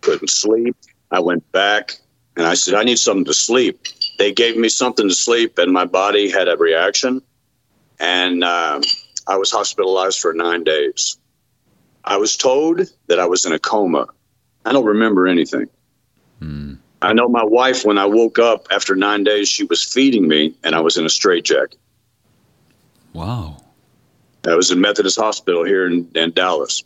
Couldn't 0.00 0.30
sleep 0.30 0.74
I 1.10 1.20
went 1.20 1.50
back 1.52 1.98
and 2.36 2.46
I 2.46 2.54
said, 2.54 2.74
I 2.74 2.82
need 2.82 2.98
something 2.98 3.24
to 3.26 3.34
sleep. 3.34 3.86
They 4.18 4.32
gave 4.32 4.56
me 4.56 4.68
something 4.68 5.08
to 5.08 5.14
sleep, 5.14 5.58
and 5.58 5.72
my 5.72 5.84
body 5.84 6.30
had 6.30 6.48
a 6.48 6.56
reaction. 6.56 7.22
And 8.00 8.42
uh, 8.42 8.80
I 9.26 9.36
was 9.36 9.50
hospitalized 9.50 10.20
for 10.20 10.32
nine 10.32 10.64
days. 10.64 11.18
I 12.04 12.16
was 12.16 12.36
told 12.36 12.80
that 13.06 13.18
I 13.18 13.26
was 13.26 13.44
in 13.46 13.52
a 13.52 13.58
coma. 13.58 14.06
I 14.64 14.72
don't 14.72 14.84
remember 14.84 15.26
anything. 15.26 15.68
Mm. 16.40 16.78
I 17.02 17.12
know 17.12 17.28
my 17.28 17.44
wife, 17.44 17.84
when 17.84 17.98
I 17.98 18.06
woke 18.06 18.38
up 18.38 18.66
after 18.70 18.94
nine 18.94 19.24
days, 19.24 19.48
she 19.48 19.64
was 19.64 19.82
feeding 19.82 20.26
me, 20.26 20.54
and 20.64 20.74
I 20.74 20.80
was 20.80 20.96
in 20.96 21.04
a 21.04 21.10
straitjacket. 21.10 21.78
Wow. 23.12 23.58
I 24.46 24.54
was 24.54 24.70
in 24.70 24.80
Methodist 24.80 25.18
Hospital 25.18 25.64
here 25.64 25.86
in, 25.86 26.10
in 26.14 26.32
Dallas. 26.32 26.82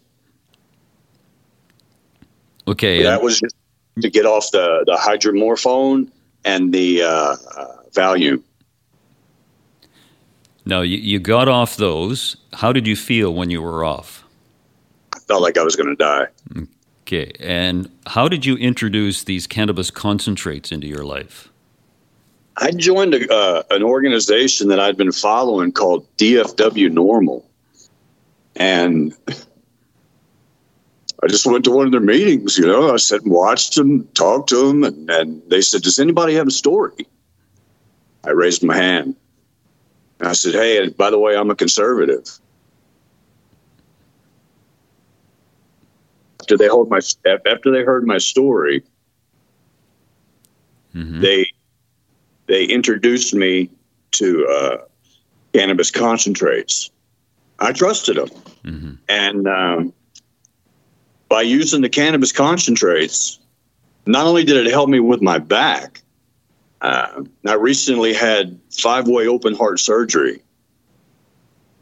Okay. 2.69 3.03
That 3.03 3.23
was 3.23 3.41
just 3.41 3.55
to 4.01 4.11
get 4.11 4.27
off 4.27 4.51
the, 4.51 4.85
the 4.87 4.97
hydromorphone 4.97 6.11
and 6.45 6.73
the 6.73 7.03
uh, 7.03 7.37
uh, 7.57 7.77
Valium. 7.93 8.43
Now, 10.65 10.83
you, 10.83 10.99
you 10.99 11.19
got 11.19 11.49
off 11.49 11.77
those. 11.77 12.37
How 12.53 12.73
did 12.73 12.87
you 12.87 12.97
feel 12.97 13.33
when 13.33 13.51
you 13.51 13.63
were 13.63 13.85
off? 13.85 14.25
I 15.15 15.19
felt 15.21 15.43
like 15.43 15.57
I 15.57 15.63
was 15.63 15.77
going 15.77 15.89
to 15.89 15.97
die. 15.97 16.27
Okay. 17.03 17.33
And 17.41 17.91
how 18.07 18.29
did 18.29 18.45
you 18.45 18.57
introduce 18.57 19.25
these 19.25 19.47
cannabis 19.47 19.91
concentrates 19.91 20.71
into 20.71 20.87
your 20.87 21.05
life? 21.05 21.49
I 22.59 22.71
joined 22.73 23.15
a, 23.15 23.33
uh, 23.33 23.63
an 23.71 23.83
organization 23.83 24.69
that 24.69 24.81
I'd 24.81 24.97
been 24.97 25.13
following 25.13 25.73
called 25.73 26.07
DFW 26.19 26.91
NORML. 26.91 27.45
And 28.57 29.15
I 31.23 31.27
just 31.27 31.47
went 31.47 31.65
to 31.65 31.73
one 31.73 31.87
of 31.87 31.93
their 31.93 32.01
meetings, 32.01 32.59
you 32.59 32.67
know. 32.67 32.93
I 32.93 32.97
sat 32.97 33.23
and 33.23 33.33
watched 33.33 33.75
them, 33.75 34.07
talked 34.15 34.51
to 34.51 34.69
them, 34.69 34.85
and, 34.85 35.11
and 35.11 35.43
they 35.49 35.61
said, 35.61 35.83
Does 35.83 35.99
anybody 35.99 36.35
have 36.35 36.47
a 36.47 36.53
story? 36.53 37.09
I 38.25 38.31
raised 38.31 38.63
my 38.63 38.77
hand. 38.77 39.17
And 40.21 40.29
I 40.29 40.33
said, 40.33 40.55
Hey, 40.55 40.89
by 40.89 41.11
the 41.11 41.19
way, 41.19 41.37
I'm 41.37 41.51
a 41.51 41.57
conservative. 41.57 42.29
After 46.41 46.57
they 46.57 46.69
hold 46.69 46.89
my 46.89 47.01
after 47.47 47.71
they 47.73 47.83
heard 47.83 48.07
my 48.07 48.19
story, 48.19 48.85
mm-hmm. 50.95 51.21
they 51.21 51.47
they 52.47 52.65
introduced 52.65 53.35
me 53.35 53.71
to 54.13 54.47
uh, 54.47 54.77
cannabis 55.53 55.91
concentrates. 55.91 56.91
I 57.59 57.73
trusted 57.73 58.17
them, 58.17 58.29
mm-hmm. 58.65 58.93
and 59.09 59.49
um, 59.49 59.93
by 61.29 61.43
using 61.43 61.83
the 61.83 61.89
cannabis 61.89 62.33
concentrates, 62.33 63.39
not 64.07 64.27
only 64.27 64.45
did 64.45 64.67
it 64.67 64.71
help 64.71 64.89
me 64.89 65.01
with 65.01 65.21
my 65.21 65.39
back, 65.39 66.03
uh, 66.81 67.23
I 67.47 67.55
recently 67.55 68.15
had 68.15 68.59
five 68.71 69.09
way 69.09 69.27
open 69.27 69.55
heart 69.55 69.81
surgery, 69.81 70.43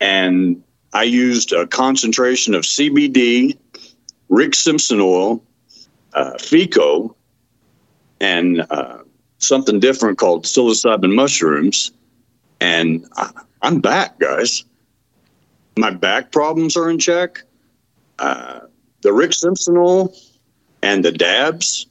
and 0.01 0.63
I 0.93 1.05
used 1.05 1.53
a 1.53 1.67
concentration 1.67 2.55
of 2.55 2.63
CBD, 2.63 3.57
Rick 4.29 4.55
Simpson 4.55 5.01
oil, 5.01 5.43
uh, 6.15 6.33
FECO, 6.39 7.15
and 8.21 8.67
uh, 8.71 8.99
something 9.39 9.79
different 9.79 10.19
called 10.19 10.45
psilocybin 10.45 11.15
mushrooms. 11.15 11.93
And 12.61 13.07
I, 13.17 13.31
am 13.63 13.81
back, 13.81 14.19
guys. 14.19 14.65
My 15.79 15.91
back 15.91 16.33
problems 16.33 16.77
are 16.77 16.89
in 16.89 16.99
check. 16.99 17.43
Uh, 18.19 18.61
the 19.07 19.13
Rick 19.13 19.35
Simpson 19.35 19.77
oil 19.77 20.13
and 20.83 21.05
the 21.05 21.13
dabs 21.13 21.87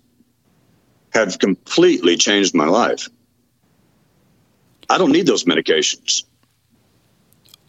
have 1.11 1.39
completely 1.39 2.17
changed 2.17 2.53
my 2.53 2.65
life. 2.65 3.07
I 4.89 4.97
don't 4.97 5.13
need 5.13 5.25
those 5.25 5.45
medications. 5.45 6.25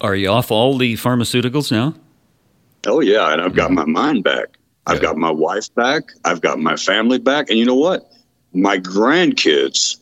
Are 0.01 0.17
you 0.17 0.31
off 0.31 0.51
all 0.51 0.77
the 0.77 0.95
pharmaceuticals 0.95 1.71
now? 1.71 1.95
Oh, 2.89 2.99
yeah. 2.99 3.33
And 3.33 3.41
I've 3.41 3.55
got 3.55 3.71
my 3.71 3.85
mind 3.85 4.25
back. 4.25 4.59
I've 4.89 5.01
got 5.01 5.17
my 5.17 5.31
wife 5.31 5.73
back. 5.77 6.11
I've 6.25 6.41
got 6.41 6.59
my 6.59 6.75
family 6.75 7.19
back. 7.19 7.49
And 7.49 7.57
you 7.57 7.65
know 7.65 7.77
what? 7.77 8.11
My 8.53 8.79
grandkids 8.79 10.01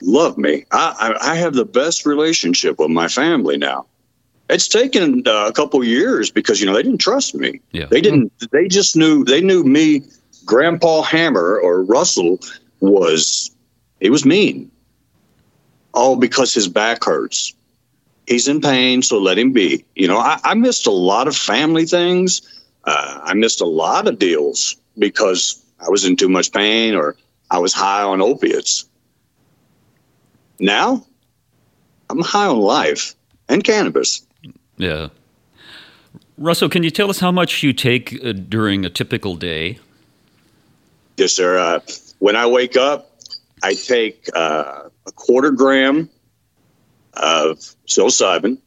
love 0.00 0.38
me. 0.38 0.64
I, 0.72 0.94
I, 1.20 1.32
I 1.32 1.34
have 1.34 1.52
the 1.52 1.66
best 1.66 2.06
relationship 2.06 2.78
with 2.78 2.90
my 2.90 3.08
family 3.08 3.58
now. 3.58 3.86
It's 4.48 4.68
taken 4.68 5.22
uh, 5.26 5.46
a 5.46 5.52
couple 5.52 5.82
years 5.84 6.30
because 6.30 6.60
you 6.60 6.66
know 6.66 6.74
they 6.74 6.82
didn't 6.82 7.00
trust 7.00 7.34
me. 7.34 7.60
Yeah. 7.72 7.86
They 7.86 8.00
didn't. 8.00 8.32
They 8.50 8.68
just 8.68 8.96
knew. 8.96 9.24
They 9.24 9.40
knew 9.40 9.62
me. 9.64 10.02
Grandpa 10.44 11.02
Hammer 11.02 11.58
or 11.58 11.82
Russell 11.82 12.40
was 12.80 13.50
he 14.00 14.10
was 14.10 14.24
mean. 14.24 14.70
All 15.92 16.16
because 16.16 16.54
his 16.54 16.68
back 16.68 17.04
hurts. 17.04 17.54
He's 18.26 18.46
in 18.46 18.60
pain, 18.60 19.02
so 19.02 19.18
let 19.18 19.38
him 19.38 19.52
be. 19.52 19.84
You 19.94 20.06
know, 20.06 20.18
I, 20.18 20.38
I 20.44 20.54
missed 20.54 20.86
a 20.86 20.92
lot 20.92 21.28
of 21.28 21.36
family 21.36 21.86
things. 21.86 22.42
Uh, 22.84 23.20
I 23.22 23.34
missed 23.34 23.60
a 23.60 23.66
lot 23.66 24.06
of 24.06 24.18
deals 24.18 24.76
because 24.98 25.62
I 25.80 25.88
was 25.88 26.04
in 26.04 26.16
too 26.16 26.28
much 26.28 26.52
pain 26.52 26.94
or 26.94 27.16
I 27.50 27.58
was 27.58 27.72
high 27.72 28.02
on 28.02 28.20
opiates. 28.20 28.84
Now, 30.60 31.06
I'm 32.10 32.20
high 32.20 32.46
on 32.46 32.58
life 32.58 33.14
and 33.48 33.64
cannabis. 33.64 34.26
Yeah. 34.78 35.08
Russell, 36.36 36.68
can 36.68 36.82
you 36.82 36.90
tell 36.90 37.10
us 37.10 37.18
how 37.18 37.32
much 37.32 37.62
you 37.62 37.72
take 37.72 38.24
uh, 38.24 38.32
during 38.32 38.84
a 38.84 38.90
typical 38.90 39.34
day? 39.34 39.78
Yes, 41.16 41.32
sir. 41.32 41.58
Uh, 41.58 41.80
when 42.20 42.36
I 42.36 42.46
wake 42.46 42.76
up, 42.76 43.10
I 43.62 43.74
take 43.74 44.28
uh, 44.34 44.88
a 45.06 45.12
quarter 45.12 45.50
gram 45.50 46.08
of 47.14 47.58
psilocybin. 47.88 48.58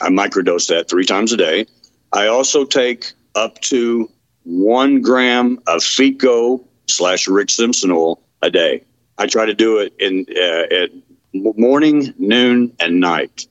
I 0.00 0.08
microdose 0.08 0.68
that 0.68 0.88
three 0.88 1.04
times 1.04 1.32
a 1.32 1.36
day. 1.36 1.66
I 2.12 2.26
also 2.26 2.64
take 2.64 3.12
up 3.34 3.60
to 3.62 4.10
one 4.44 5.02
gram 5.02 5.58
of 5.66 5.82
FECO 5.82 6.64
slash 6.88 7.28
Rick 7.28 7.50
Simpson 7.50 7.90
oil 7.90 8.20
a 8.40 8.50
day. 8.50 8.82
I 9.18 9.26
try 9.26 9.44
to 9.44 9.54
do 9.54 9.78
it 9.78 9.92
in 9.98 10.24
uh, 10.34 10.74
at 10.74 10.90
morning, 11.34 12.14
noon, 12.18 12.74
and 12.80 12.98
night. 12.98 13.46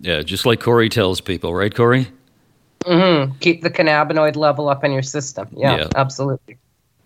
Yeah, 0.00 0.22
just 0.22 0.46
like 0.46 0.60
Corey 0.60 0.88
tells 0.88 1.20
people, 1.20 1.54
right, 1.54 1.74
Corey? 1.74 2.08
Mm-hmm. 2.80 3.36
Keep 3.38 3.62
the 3.62 3.70
cannabinoid 3.70 4.36
level 4.36 4.68
up 4.68 4.84
in 4.84 4.92
your 4.92 5.02
system. 5.02 5.48
Yeah, 5.56 5.76
yeah. 5.76 5.88
absolutely. 5.96 6.58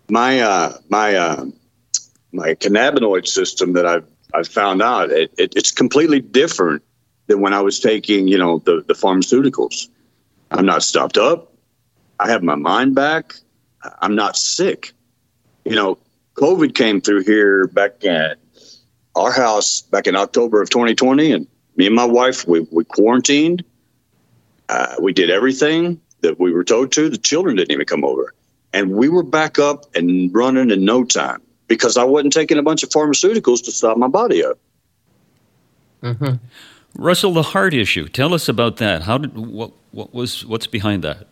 My 0.09 0.39
uh, 0.39 0.77
my 0.89 1.15
uh, 1.15 1.45
my 2.31 2.53
cannabinoid 2.53 3.27
system 3.27 3.73
that 3.73 3.85
I've 3.85 4.05
I've 4.33 4.47
found 4.47 4.81
out 4.81 5.11
it, 5.11 5.33
it, 5.37 5.53
it's 5.55 5.71
completely 5.71 6.21
different 6.21 6.83
than 7.27 7.41
when 7.41 7.53
I 7.53 7.61
was 7.61 7.79
taking 7.79 8.27
you 8.27 8.37
know 8.37 8.59
the 8.59 8.83
the 8.87 8.93
pharmaceuticals. 8.93 9.89
I'm 10.51 10.65
not 10.65 10.83
stopped 10.83 11.17
up. 11.17 11.51
I 12.19 12.29
have 12.29 12.43
my 12.43 12.55
mind 12.55 12.95
back. 12.95 13.35
I'm 13.99 14.15
not 14.15 14.37
sick. 14.37 14.93
You 15.65 15.75
know, 15.75 15.97
COVID 16.35 16.75
came 16.75 17.01
through 17.01 17.23
here 17.23 17.67
back 17.67 18.05
at 18.05 18.37
our 19.15 19.31
house 19.31 19.81
back 19.81 20.07
in 20.07 20.15
October 20.15 20.61
of 20.61 20.69
2020, 20.69 21.31
and 21.31 21.47
me 21.75 21.87
and 21.87 21.95
my 21.95 22.05
wife, 22.05 22.47
we, 22.47 22.61
we 22.71 22.83
quarantined. 22.85 23.63
Uh, 24.69 24.95
we 24.99 25.13
did 25.13 25.29
everything 25.29 25.99
that 26.21 26.39
we 26.39 26.51
were 26.51 26.63
told 26.63 26.91
to. 26.93 27.09
The 27.09 27.17
children 27.17 27.55
didn't 27.55 27.71
even 27.71 27.85
come 27.85 28.03
over. 28.03 28.33
And 28.73 28.91
we 28.91 29.09
were 29.09 29.23
back 29.23 29.59
up 29.59 29.85
and 29.95 30.33
running 30.33 30.71
in 30.71 30.83
no 30.83 31.03
time 31.03 31.41
because 31.67 31.97
I 31.97 32.03
wasn't 32.03 32.33
taking 32.33 32.57
a 32.57 32.63
bunch 32.63 32.83
of 32.83 32.89
pharmaceuticals 32.89 33.63
to 33.65 33.71
stop 33.71 33.97
my 33.97 34.07
body 34.07 34.43
up. 34.43 34.57
Mm-hmm. 36.03 36.35
Russell, 36.95 37.33
the 37.33 37.43
heart 37.43 37.73
issue. 37.73 38.07
Tell 38.07 38.33
us 38.33 38.47
about 38.47 38.77
that. 38.77 39.03
How 39.03 39.17
did 39.17 39.35
what 39.35 39.71
what 39.91 40.13
was 40.13 40.45
what's 40.45 40.67
behind 40.67 41.03
that? 41.03 41.27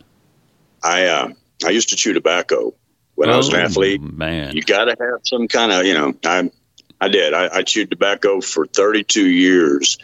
I 0.82 1.06
uh, 1.06 1.28
I 1.64 1.70
used 1.70 1.88
to 1.90 1.96
chew 1.96 2.12
tobacco 2.12 2.74
when 3.14 3.30
oh, 3.30 3.34
I 3.34 3.36
was 3.36 3.48
an 3.48 3.56
oh, 3.56 3.58
athlete. 3.60 4.02
Man, 4.02 4.54
you 4.54 4.62
got 4.62 4.84
to 4.84 4.96
have 4.98 5.20
some 5.24 5.48
kind 5.48 5.72
of 5.72 5.86
you 5.86 5.94
know. 5.94 6.14
I 6.24 6.50
I 7.00 7.08
did. 7.08 7.34
I, 7.34 7.56
I 7.56 7.62
chewed 7.62 7.90
tobacco 7.90 8.40
for 8.40 8.66
32 8.66 9.28
years, 9.28 9.98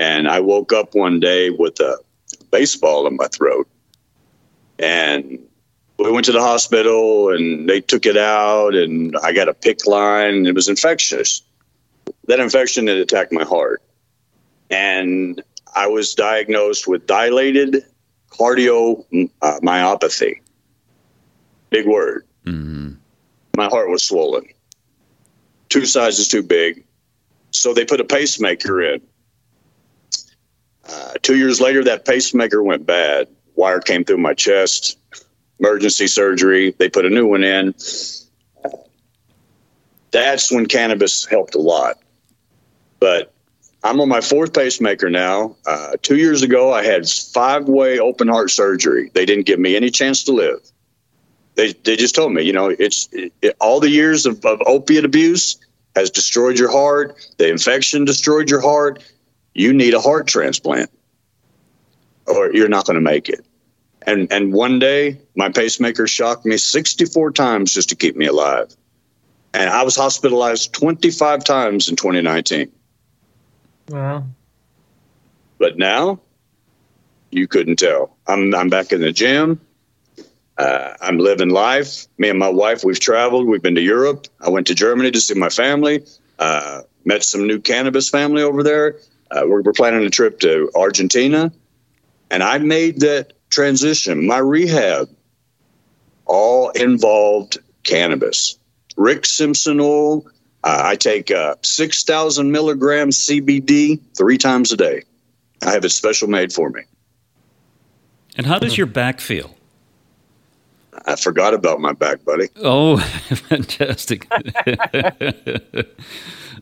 and 0.00 0.26
I 0.26 0.40
woke 0.40 0.72
up 0.72 0.94
one 0.94 1.20
day 1.20 1.50
with 1.50 1.78
a 1.78 1.98
baseball 2.50 3.06
in 3.06 3.16
my 3.16 3.28
throat. 3.28 3.68
And 4.78 5.38
we 5.98 6.10
went 6.10 6.24
to 6.24 6.32
the 6.32 6.40
hospital 6.40 7.32
and 7.32 7.68
they 7.68 7.82
took 7.82 8.06
it 8.06 8.16
out 8.16 8.74
and 8.74 9.14
I 9.22 9.34
got 9.34 9.50
a 9.50 9.54
PICC 9.54 9.86
line 9.86 10.34
and 10.34 10.46
it 10.46 10.54
was 10.54 10.70
infectious. 10.70 11.42
That 12.26 12.40
infection 12.40 12.86
had 12.86 12.96
attacked 12.96 13.30
my 13.30 13.44
heart. 13.44 13.82
And 14.70 15.42
I 15.76 15.86
was 15.86 16.14
diagnosed 16.14 16.88
with 16.88 17.06
dilated 17.06 17.84
cardiomyopathy. 18.30 20.38
Uh, 20.38 20.42
big 21.68 21.86
word. 21.86 22.26
Mm-hmm. 22.46 22.92
My 23.54 23.66
heart 23.66 23.90
was 23.90 24.02
swollen, 24.02 24.46
two 25.68 25.84
sizes 25.84 26.28
too 26.28 26.42
big. 26.42 26.84
So 27.50 27.74
they 27.74 27.84
put 27.84 28.00
a 28.00 28.04
pacemaker 28.04 28.80
in. 28.80 29.02
Uh, 30.90 31.14
two 31.22 31.36
years 31.36 31.60
later, 31.60 31.84
that 31.84 32.04
pacemaker 32.04 32.62
went 32.62 32.86
bad. 32.86 33.28
Wire 33.54 33.80
came 33.80 34.04
through 34.04 34.18
my 34.18 34.34
chest. 34.34 34.98
emergency 35.58 36.06
surgery. 36.06 36.74
They 36.78 36.88
put 36.88 37.04
a 37.04 37.10
new 37.10 37.26
one 37.26 37.44
in. 37.44 37.74
That's 40.10 40.50
when 40.50 40.66
cannabis 40.66 41.24
helped 41.26 41.54
a 41.54 41.60
lot. 41.60 41.98
But 42.98 43.32
I'm 43.84 44.00
on 44.00 44.08
my 44.08 44.20
fourth 44.20 44.52
pacemaker 44.52 45.08
now. 45.08 45.56
Uh, 45.66 45.92
two 46.02 46.16
years 46.16 46.42
ago, 46.42 46.72
I 46.72 46.82
had 46.82 47.08
five 47.08 47.68
way 47.68 47.98
open 47.98 48.28
heart 48.28 48.50
surgery. 48.50 49.10
They 49.14 49.24
didn't 49.24 49.46
give 49.46 49.58
me 49.58 49.76
any 49.76 49.90
chance 49.90 50.24
to 50.24 50.32
live. 50.32 50.60
They, 51.54 51.72
they 51.72 51.96
just 51.96 52.14
told 52.14 52.32
me, 52.32 52.42
you 52.42 52.52
know, 52.52 52.68
it's 52.68 53.08
it, 53.12 53.32
it, 53.42 53.56
all 53.60 53.80
the 53.80 53.90
years 53.90 54.26
of, 54.26 54.44
of 54.44 54.60
opiate 54.66 55.04
abuse 55.04 55.56
has 55.94 56.10
destroyed 56.10 56.58
your 56.58 56.70
heart. 56.70 57.16
The 57.38 57.48
infection 57.50 58.04
destroyed 58.04 58.50
your 58.50 58.60
heart. 58.60 59.02
You 59.54 59.72
need 59.72 59.94
a 59.94 60.00
heart 60.00 60.26
transplant 60.26 60.90
or 62.26 62.52
you're 62.52 62.68
not 62.68 62.86
going 62.86 62.94
to 62.94 63.00
make 63.00 63.28
it. 63.28 63.44
And, 64.02 64.32
and 64.32 64.52
one 64.52 64.78
day, 64.78 65.20
my 65.36 65.50
pacemaker 65.50 66.06
shocked 66.06 66.46
me 66.46 66.56
64 66.56 67.32
times 67.32 67.74
just 67.74 67.90
to 67.90 67.96
keep 67.96 68.16
me 68.16 68.26
alive. 68.26 68.74
And 69.52 69.68
I 69.68 69.82
was 69.82 69.96
hospitalized 69.96 70.72
25 70.72 71.44
times 71.44 71.88
in 71.88 71.96
2019. 71.96 72.72
Wow. 73.88 74.24
But 75.58 75.76
now, 75.76 76.20
you 77.30 77.46
couldn't 77.46 77.76
tell. 77.76 78.16
I'm, 78.26 78.54
I'm 78.54 78.70
back 78.70 78.92
in 78.92 79.00
the 79.00 79.12
gym. 79.12 79.60
Uh, 80.56 80.94
I'm 81.00 81.18
living 81.18 81.50
life. 81.50 82.06
Me 82.16 82.28
and 82.30 82.38
my 82.38 82.48
wife, 82.48 82.84
we've 82.84 83.00
traveled. 83.00 83.46
We've 83.46 83.62
been 83.62 83.74
to 83.74 83.80
Europe. 83.80 84.26
I 84.40 84.50
went 84.50 84.66
to 84.68 84.74
Germany 84.74 85.10
to 85.10 85.20
see 85.20 85.34
my 85.34 85.48
family. 85.48 86.04
Uh, 86.38 86.82
met 87.04 87.22
some 87.22 87.46
new 87.46 87.60
cannabis 87.60 88.08
family 88.08 88.42
over 88.42 88.62
there. 88.62 88.96
Uh, 89.30 89.42
we're, 89.46 89.62
we're 89.62 89.72
planning 89.72 90.04
a 90.04 90.10
trip 90.10 90.40
to 90.40 90.70
Argentina. 90.74 91.52
And 92.30 92.42
I 92.42 92.58
made 92.58 93.00
that 93.00 93.32
transition. 93.50 94.26
My 94.26 94.38
rehab 94.38 95.08
all 96.26 96.70
involved 96.70 97.58
cannabis. 97.82 98.58
Rick 98.96 99.26
Simpson 99.26 99.80
oil. 99.80 100.26
Uh, 100.62 100.82
I 100.84 100.96
take 100.96 101.30
uh, 101.30 101.54
6,000 101.62 102.52
milligrams 102.52 103.26
CBD 103.26 104.00
three 104.16 104.38
times 104.38 104.72
a 104.72 104.76
day. 104.76 105.04
I 105.66 105.72
have 105.72 105.84
it 105.84 105.90
special 105.90 106.28
made 106.28 106.52
for 106.52 106.70
me. 106.70 106.82
And 108.36 108.46
how 108.46 108.58
does 108.58 108.78
your 108.78 108.86
back 108.86 109.20
feel? 109.20 109.54
I 111.06 111.16
forgot 111.16 111.54
about 111.54 111.80
my 111.80 111.92
back, 111.92 112.24
buddy. 112.24 112.48
Oh, 112.56 112.96
fantastic. 113.48 114.28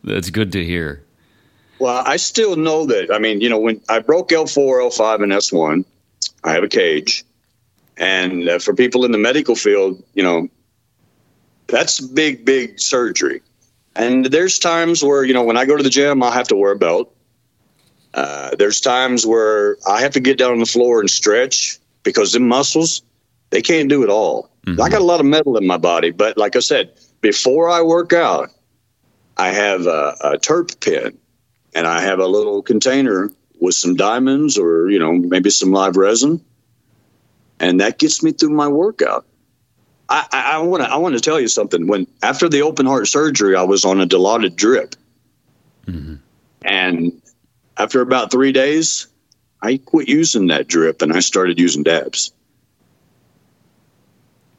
That's 0.03 0.29
good 0.29 0.51
to 0.53 0.65
hear. 0.65 1.03
Well, 1.79 2.03
I 2.05 2.17
still 2.17 2.57
know 2.57 2.85
that. 2.85 3.13
I 3.13 3.19
mean, 3.19 3.39
you 3.41 3.49
know, 3.49 3.57
when 3.57 3.81
I 3.87 3.99
broke 3.99 4.29
L4, 4.29 4.89
L5, 4.89 5.23
and 5.23 5.31
S1, 5.31 5.85
I 6.43 6.51
have 6.53 6.63
a 6.63 6.67
cage. 6.67 7.23
And 7.97 8.47
uh, 8.47 8.59
for 8.59 8.73
people 8.73 9.05
in 9.05 9.11
the 9.11 9.17
medical 9.17 9.55
field, 9.55 10.03
you 10.13 10.23
know, 10.23 10.49
that's 11.67 11.99
big, 11.99 12.45
big 12.45 12.79
surgery. 12.79 13.41
And 13.95 14.25
there's 14.25 14.59
times 14.59 15.03
where, 15.03 15.23
you 15.23 15.33
know, 15.33 15.43
when 15.43 15.57
I 15.57 15.65
go 15.65 15.77
to 15.77 15.83
the 15.83 15.89
gym, 15.89 16.23
I'll 16.23 16.31
have 16.31 16.47
to 16.49 16.55
wear 16.55 16.71
a 16.71 16.77
belt. 16.77 17.13
Uh, 18.13 18.55
there's 18.57 18.81
times 18.81 19.25
where 19.25 19.77
I 19.87 20.01
have 20.01 20.13
to 20.13 20.19
get 20.19 20.37
down 20.37 20.51
on 20.51 20.59
the 20.59 20.65
floor 20.65 20.99
and 20.99 21.09
stretch 21.09 21.79
because 22.03 22.33
the 22.33 22.39
muscles, 22.39 23.01
they 23.51 23.61
can't 23.61 23.89
do 23.89 24.03
it 24.03 24.09
all. 24.09 24.49
Mm-hmm. 24.65 24.81
I 24.81 24.89
got 24.89 25.01
a 25.01 25.05
lot 25.05 25.19
of 25.19 25.25
metal 25.25 25.57
in 25.57 25.67
my 25.67 25.77
body, 25.77 26.11
but 26.11 26.37
like 26.37 26.55
I 26.55 26.59
said, 26.59 26.91
before 27.21 27.69
I 27.69 27.81
work 27.81 28.13
out, 28.13 28.49
I 29.37 29.49
have 29.49 29.85
a, 29.85 30.15
a 30.21 30.37
terp 30.37 30.79
pen 30.81 31.18
and 31.73 31.87
I 31.87 32.01
have 32.01 32.19
a 32.19 32.27
little 32.27 32.61
container 32.61 33.29
with 33.59 33.75
some 33.75 33.95
diamonds 33.95 34.57
or, 34.57 34.89
you 34.89 34.99
know, 34.99 35.13
maybe 35.13 35.49
some 35.49 35.71
live 35.71 35.95
resin. 35.97 36.43
And 37.59 37.79
that 37.81 37.99
gets 37.99 38.23
me 38.23 38.31
through 38.31 38.51
my 38.51 38.67
workout. 38.67 39.25
I 40.09 40.57
want 40.57 40.83
to 40.83 40.89
I 40.89 40.95
want 40.97 41.15
to 41.15 41.21
tell 41.21 41.39
you 41.39 41.47
something. 41.47 41.87
When 41.87 42.07
after 42.23 42.49
the 42.49 42.63
open 42.63 42.85
heart 42.87 43.07
surgery, 43.07 43.55
I 43.55 43.61
was 43.61 43.85
on 43.85 44.01
a 44.01 44.07
dilaudid 44.07 44.55
drip, 44.55 44.95
mm-hmm. 45.85 46.15
and 46.63 47.21
after 47.77 48.01
about 48.01 48.31
three 48.31 48.51
days, 48.51 49.07
I 49.61 49.77
quit 49.77 50.09
using 50.09 50.47
that 50.47 50.67
drip 50.67 51.03
and 51.03 51.13
I 51.13 51.19
started 51.19 51.59
using 51.59 51.83
dabs. 51.83 52.31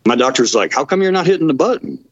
My 0.06 0.14
doctor's 0.14 0.54
like, 0.54 0.72
"How 0.72 0.84
come 0.84 1.02
you're 1.02 1.10
not 1.10 1.26
hitting 1.26 1.48
the 1.48 1.54
button?" 1.54 2.04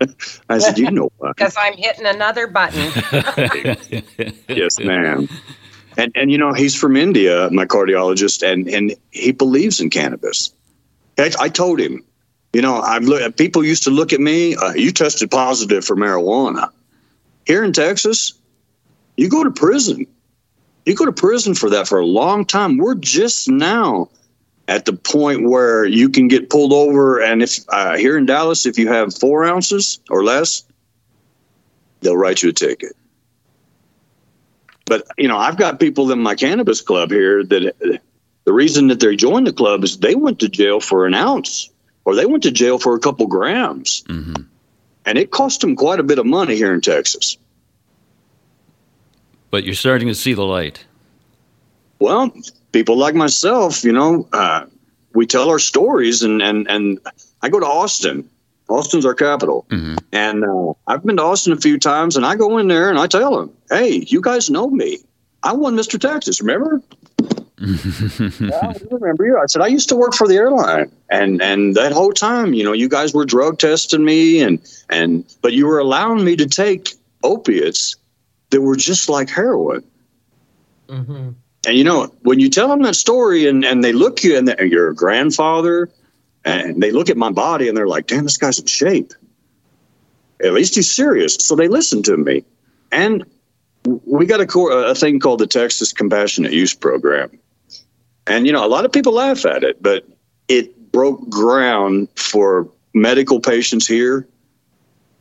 I 0.48 0.58
said, 0.58 0.78
"You 0.78 0.90
know 0.90 1.10
why? 1.18 1.32
Because 1.36 1.56
I'm 1.58 1.74
hitting 1.76 2.06
another 2.06 2.46
button." 2.46 2.92
yes, 4.48 4.78
ma'am. 4.78 5.28
And 5.96 6.12
and 6.14 6.30
you 6.30 6.38
know 6.38 6.52
he's 6.52 6.74
from 6.74 6.96
India, 6.96 7.48
my 7.50 7.64
cardiologist, 7.64 8.42
and 8.46 8.68
and 8.68 8.94
he 9.10 9.32
believes 9.32 9.80
in 9.80 9.90
cannabis. 9.90 10.52
I, 11.18 11.32
I 11.40 11.48
told 11.48 11.80
him, 11.80 12.04
you 12.52 12.60
know, 12.60 12.80
I've 12.80 13.36
people 13.36 13.64
used 13.64 13.84
to 13.84 13.90
look 13.90 14.12
at 14.12 14.20
me. 14.20 14.54
Uh, 14.54 14.72
you 14.74 14.92
tested 14.92 15.30
positive 15.30 15.84
for 15.84 15.96
marijuana. 15.96 16.70
Here 17.46 17.64
in 17.64 17.72
Texas, 17.72 18.34
you 19.16 19.28
go 19.28 19.44
to 19.44 19.50
prison. 19.50 20.06
You 20.84 20.94
go 20.94 21.06
to 21.06 21.12
prison 21.12 21.54
for 21.54 21.70
that 21.70 21.88
for 21.88 21.98
a 21.98 22.06
long 22.06 22.44
time. 22.44 22.76
We're 22.76 22.94
just 22.94 23.48
now 23.48 24.08
at 24.68 24.84
the 24.84 24.92
point 24.92 25.48
where 25.48 25.84
you 25.84 26.08
can 26.08 26.28
get 26.28 26.50
pulled 26.50 26.72
over, 26.72 27.20
and 27.20 27.42
if 27.42 27.58
uh, 27.68 27.96
here 27.96 28.16
in 28.18 28.26
Dallas, 28.26 28.66
if 28.66 28.78
you 28.78 28.88
have 28.88 29.16
four 29.16 29.44
ounces 29.44 30.00
or 30.10 30.24
less, 30.24 30.64
they'll 32.00 32.16
write 32.16 32.42
you 32.42 32.50
a 32.50 32.52
ticket. 32.52 32.96
But 34.86 35.06
you 35.18 35.28
know, 35.28 35.36
I've 35.36 35.56
got 35.56 35.80
people 35.80 36.10
in 36.12 36.20
my 36.20 36.34
cannabis 36.34 36.80
club 36.80 37.10
here 37.10 37.44
that 37.44 38.00
the 38.44 38.52
reason 38.52 38.88
that 38.88 39.00
they 39.00 39.16
joined 39.16 39.46
the 39.46 39.52
club 39.52 39.84
is 39.84 39.98
they 39.98 40.14
went 40.14 40.38
to 40.40 40.48
jail 40.48 40.80
for 40.80 41.06
an 41.06 41.14
ounce 41.14 41.68
or 42.04 42.14
they 42.14 42.24
went 42.24 42.44
to 42.44 42.52
jail 42.52 42.78
for 42.78 42.94
a 42.94 43.00
couple 43.00 43.26
grams. 43.26 44.04
Mm-hmm. 44.04 44.44
And 45.04 45.18
it 45.18 45.30
cost 45.30 45.60
them 45.60 45.76
quite 45.76 46.00
a 46.00 46.04
bit 46.04 46.18
of 46.18 46.26
money 46.26 46.56
here 46.56 46.72
in 46.72 46.80
Texas. 46.80 47.36
But 49.50 49.64
you're 49.64 49.74
starting 49.74 50.08
to 50.08 50.14
see 50.14 50.32
the 50.32 50.44
light. 50.44 50.86
Well, 51.98 52.32
people 52.72 52.96
like 52.96 53.14
myself, 53.14 53.84
you 53.84 53.92
know, 53.92 54.28
uh, 54.32 54.66
we 55.14 55.26
tell 55.26 55.48
our 55.48 55.58
stories, 55.58 56.22
and, 56.22 56.42
and, 56.42 56.68
and 56.68 57.00
I 57.42 57.48
go 57.48 57.60
to 57.60 57.66
Austin. 57.66 58.28
Austin's 58.68 59.06
our 59.06 59.14
capital. 59.14 59.64
Mm-hmm. 59.70 59.96
And 60.12 60.44
uh, 60.44 60.74
I've 60.86 61.04
been 61.04 61.16
to 61.16 61.22
Austin 61.22 61.52
a 61.52 61.56
few 61.56 61.78
times, 61.78 62.16
and 62.16 62.26
I 62.26 62.36
go 62.36 62.58
in 62.58 62.68
there 62.68 62.90
and 62.90 62.98
I 62.98 63.06
tell 63.06 63.36
them, 63.36 63.56
hey, 63.70 64.04
you 64.08 64.20
guys 64.20 64.50
know 64.50 64.68
me. 64.68 64.98
I 65.42 65.52
won 65.52 65.76
Mr. 65.76 66.00
Texas, 66.00 66.40
remember? 66.40 66.82
I 67.60 68.74
remember 68.90 69.24
you. 69.24 69.38
I 69.38 69.46
said 69.46 69.62
I 69.62 69.68
used 69.68 69.88
to 69.88 69.96
work 69.96 70.14
for 70.14 70.28
the 70.28 70.36
airline, 70.36 70.92
and 71.08 71.40
and 71.40 71.74
that 71.74 71.90
whole 71.90 72.12
time, 72.12 72.52
you 72.52 72.62
know, 72.62 72.74
you 72.74 72.86
guys 72.86 73.14
were 73.14 73.24
drug 73.24 73.58
testing 73.58 74.04
me, 74.04 74.42
and 74.42 74.60
and 74.90 75.24
but 75.40 75.54
you 75.54 75.66
were 75.66 75.78
allowing 75.78 76.22
me 76.22 76.36
to 76.36 76.46
take 76.46 76.94
opiates 77.22 77.96
that 78.50 78.60
were 78.60 78.76
just 78.76 79.08
like 79.08 79.30
heroin. 79.30 79.82
Mm-hmm. 80.88 81.30
And 81.66 81.76
you 81.76 81.84
know, 81.84 82.06
when 82.22 82.40
you 82.40 82.48
tell 82.48 82.68
them 82.68 82.82
that 82.82 82.96
story, 82.96 83.46
and 83.46 83.64
and 83.64 83.84
they 83.84 83.92
look 83.92 84.22
you, 84.22 84.38
and 84.38 84.48
you're 84.70 84.90
a 84.90 84.94
grandfather, 84.94 85.90
and 86.44 86.82
they 86.82 86.92
look 86.92 87.10
at 87.10 87.16
my 87.16 87.30
body, 87.30 87.68
and 87.68 87.76
they're 87.76 87.88
like, 87.88 88.06
"Damn, 88.06 88.24
this 88.24 88.36
guy's 88.36 88.58
in 88.58 88.66
shape." 88.66 89.12
At 90.42 90.52
least 90.52 90.74
he's 90.74 90.90
serious. 90.90 91.34
So 91.34 91.56
they 91.56 91.68
listen 91.68 92.02
to 92.04 92.16
me, 92.16 92.44
and 92.92 93.24
we 93.84 94.26
got 94.26 94.40
a, 94.40 94.58
a 94.60 94.94
thing 94.94 95.18
called 95.18 95.40
the 95.40 95.46
Texas 95.46 95.92
Compassionate 95.92 96.52
Use 96.52 96.74
Program 96.74 97.30
and, 98.26 98.46
you 98.46 98.52
know, 98.52 98.64
a 98.64 98.68
lot 98.68 98.84
of 98.84 98.92
people 98.92 99.12
laugh 99.12 99.46
at 99.46 99.62
it, 99.62 99.82
but 99.82 100.04
it 100.48 100.92
broke 100.92 101.28
ground 101.28 102.08
for 102.16 102.68
medical 102.92 103.40
patients 103.40 103.86
here 103.86 104.26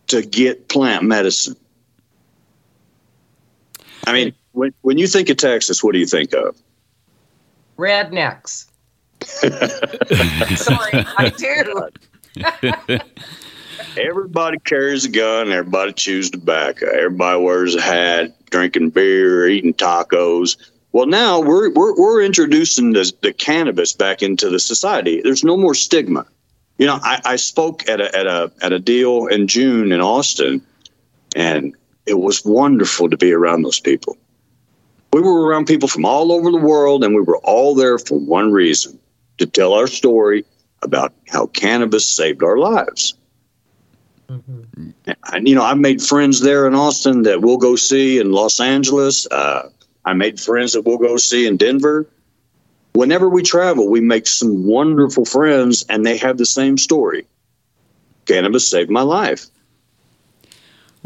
to 0.08 0.22
get 0.22 0.68
plant 0.70 1.04
medicine. 1.04 1.56
I 4.08 4.14
mean, 4.14 4.34
when, 4.56 4.74
when 4.82 4.98
you 4.98 5.08
think 5.08 5.30
of 5.30 5.38
Texas, 5.38 5.84
what 5.84 5.94
do 5.94 6.00
you 6.00 6.06
think 6.06 6.34
of? 6.34 6.56
Rednecks. 7.78 8.68
Sorry, 10.58 11.06
I 11.18 11.30
do. 11.38 13.00
everybody 13.98 14.60
carries 14.60 15.06
a 15.06 15.10
gun. 15.10 15.52
Everybody 15.52 15.94
chews 15.94 16.30
tobacco. 16.30 16.88
Everybody 16.88 17.44
wears 17.44 17.76
a 17.76 17.82
hat, 17.82 18.50
drinking 18.50 18.92
beer, 18.92 19.48
eating 19.48 19.74
tacos. 19.74 20.58
Well, 20.92 21.08
now 21.08 21.42
we're 21.42 21.72
we're, 21.72 21.96
we're 21.96 22.24
introducing 22.24 22.94
the, 22.94 23.12
the 23.22 23.34
cannabis 23.34 23.94
back 23.94 24.22
into 24.22 24.50
the 24.50 24.60
society. 24.60 25.22
There's 25.22 25.44
no 25.44 25.58
more 25.58 25.74
stigma. 25.74 26.26
You 26.78 26.88
know, 26.88 27.00
I, 27.02 27.22
I 27.26 27.36
spoke 27.38 27.88
at 27.90 28.02
a 28.02 28.18
at 28.18 28.28
a 28.28 28.52
at 28.62 28.74
a 28.74 28.80
deal 28.80 29.28
in 29.28 29.48
June 29.48 29.92
in 29.92 30.02
Austin, 30.02 30.62
and 31.36 31.76
it 32.06 32.20
was 32.20 32.46
wonderful 32.46 33.10
to 33.10 33.18
be 33.18 33.34
around 33.34 33.64
those 33.64 33.80
people. 33.80 34.18
We 35.16 35.22
were 35.22 35.46
around 35.46 35.68
people 35.68 35.88
from 35.88 36.04
all 36.04 36.34
over 36.34 36.52
the 36.52 36.58
world, 36.58 37.02
and 37.02 37.16
we 37.16 37.22
were 37.22 37.38
all 37.38 37.74
there 37.74 37.98
for 37.98 38.20
one 38.20 38.52
reason 38.52 39.00
to 39.38 39.46
tell 39.46 39.72
our 39.72 39.88
story 39.88 40.44
about 40.82 41.14
how 41.30 41.46
cannabis 41.46 42.06
saved 42.06 42.44
our 42.44 42.58
lives. 42.58 43.14
Mm-hmm. 44.28 44.90
And, 45.32 45.48
you 45.48 45.56
know, 45.56 45.64
I've 45.64 45.78
made 45.78 46.02
friends 46.02 46.42
there 46.42 46.68
in 46.68 46.76
Austin 46.76 47.22
that 47.22 47.40
we'll 47.40 47.56
go 47.56 47.78
see 47.78 48.20
in 48.20 48.34
Los 48.34 48.60
Angeles. 48.60 49.26
Uh, 49.28 49.70
I 50.04 50.12
made 50.12 50.38
friends 50.38 50.74
that 50.74 50.82
we'll 50.82 50.98
go 50.98 51.16
see 51.16 51.48
in 51.48 51.56
Denver. 51.56 52.06
whenever 52.96 53.30
we 53.30 53.44
travel, 53.44 53.88
we 53.88 54.02
make 54.02 54.28
some 54.28 54.66
wonderful 54.66 55.26
friends, 55.26 55.86
and 55.90 56.06
they 56.06 56.18
have 56.18 56.38
the 56.38 56.46
same 56.46 56.78
story. 56.78 57.26
Cannabis 58.26 58.68
saved 58.68 58.90
my 58.90 59.02
life. 59.02 59.46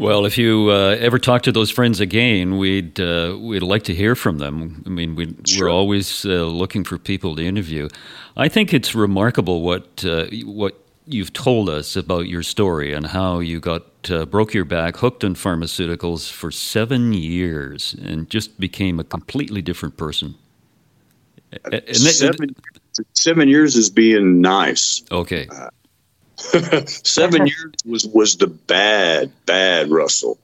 Well, 0.00 0.24
if 0.24 0.38
you 0.38 0.70
uh, 0.70 0.96
ever 0.98 1.18
talk 1.18 1.42
to 1.42 1.52
those 1.52 1.70
friends 1.70 2.00
again, 2.00 2.56
we'd 2.56 2.98
uh, 2.98 3.36
we'd 3.38 3.62
like 3.62 3.82
to 3.84 3.94
hear 3.94 4.14
from 4.16 4.38
them. 4.38 4.82
I 4.86 4.88
mean, 4.88 5.14
we 5.14 5.34
Sure. 5.46 5.66
we're 5.66 5.70
always 5.70 6.24
uh, 6.24 6.46
looking 6.46 6.84
for 6.84 6.96
people 6.96 7.36
to 7.36 7.42
interview. 7.44 7.88
I 8.34 8.48
think 8.48 8.72
it's 8.72 8.94
remarkable 8.94 9.60
what 9.60 10.02
uh, 10.06 10.24
what 10.46 10.74
you've 11.06 11.32
told 11.34 11.68
us 11.68 11.96
about 11.96 12.28
your 12.28 12.42
story 12.42 12.94
and 12.94 13.06
how 13.08 13.40
you 13.40 13.60
got 13.60 13.82
uh, 14.10 14.24
broke 14.24 14.54
your 14.54 14.64
back, 14.64 14.96
hooked 14.96 15.22
on 15.22 15.34
pharmaceuticals 15.34 16.30
for 16.32 16.50
seven 16.50 17.12
years, 17.12 17.94
and 18.02 18.30
just 18.30 18.58
became 18.58 18.98
a 19.00 19.04
completely 19.04 19.60
different 19.60 19.98
person. 19.98 20.34
And 21.64 21.72
that- 21.74 21.94
seven, 21.96 22.54
seven 23.12 23.48
years 23.48 23.76
is 23.76 23.90
being 23.90 24.40
nice. 24.40 25.02
okay, 25.12 25.46
seven 26.86 27.46
years 27.46 27.74
was 27.84 28.06
was 28.06 28.36
the 28.36 28.46
bad 28.46 29.32
bad 29.46 29.90
Russell. 29.90 30.38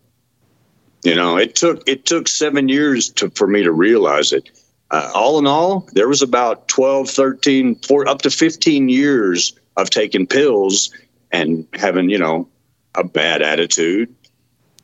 You 1.02 1.14
know, 1.14 1.36
it 1.36 1.54
took 1.54 1.88
it 1.88 2.04
took 2.04 2.28
seven 2.28 2.68
years 2.68 3.10
to 3.10 3.30
for 3.30 3.46
me 3.46 3.62
to 3.62 3.72
realize 3.72 4.32
it. 4.32 4.50
Uh, 4.90 5.10
all 5.14 5.38
in 5.38 5.46
all, 5.46 5.88
there 5.92 6.08
was 6.08 6.22
about 6.22 6.68
12, 6.68 7.10
13, 7.10 7.74
four, 7.76 8.08
up 8.08 8.22
to 8.22 8.30
15 8.30 8.88
years 8.88 9.52
of 9.76 9.90
taking 9.90 10.26
pills 10.26 10.94
and 11.32 11.66
having, 11.74 12.08
you 12.08 12.18
know, 12.18 12.48
a 12.94 13.02
bad 13.02 13.42
attitude. 13.42 14.14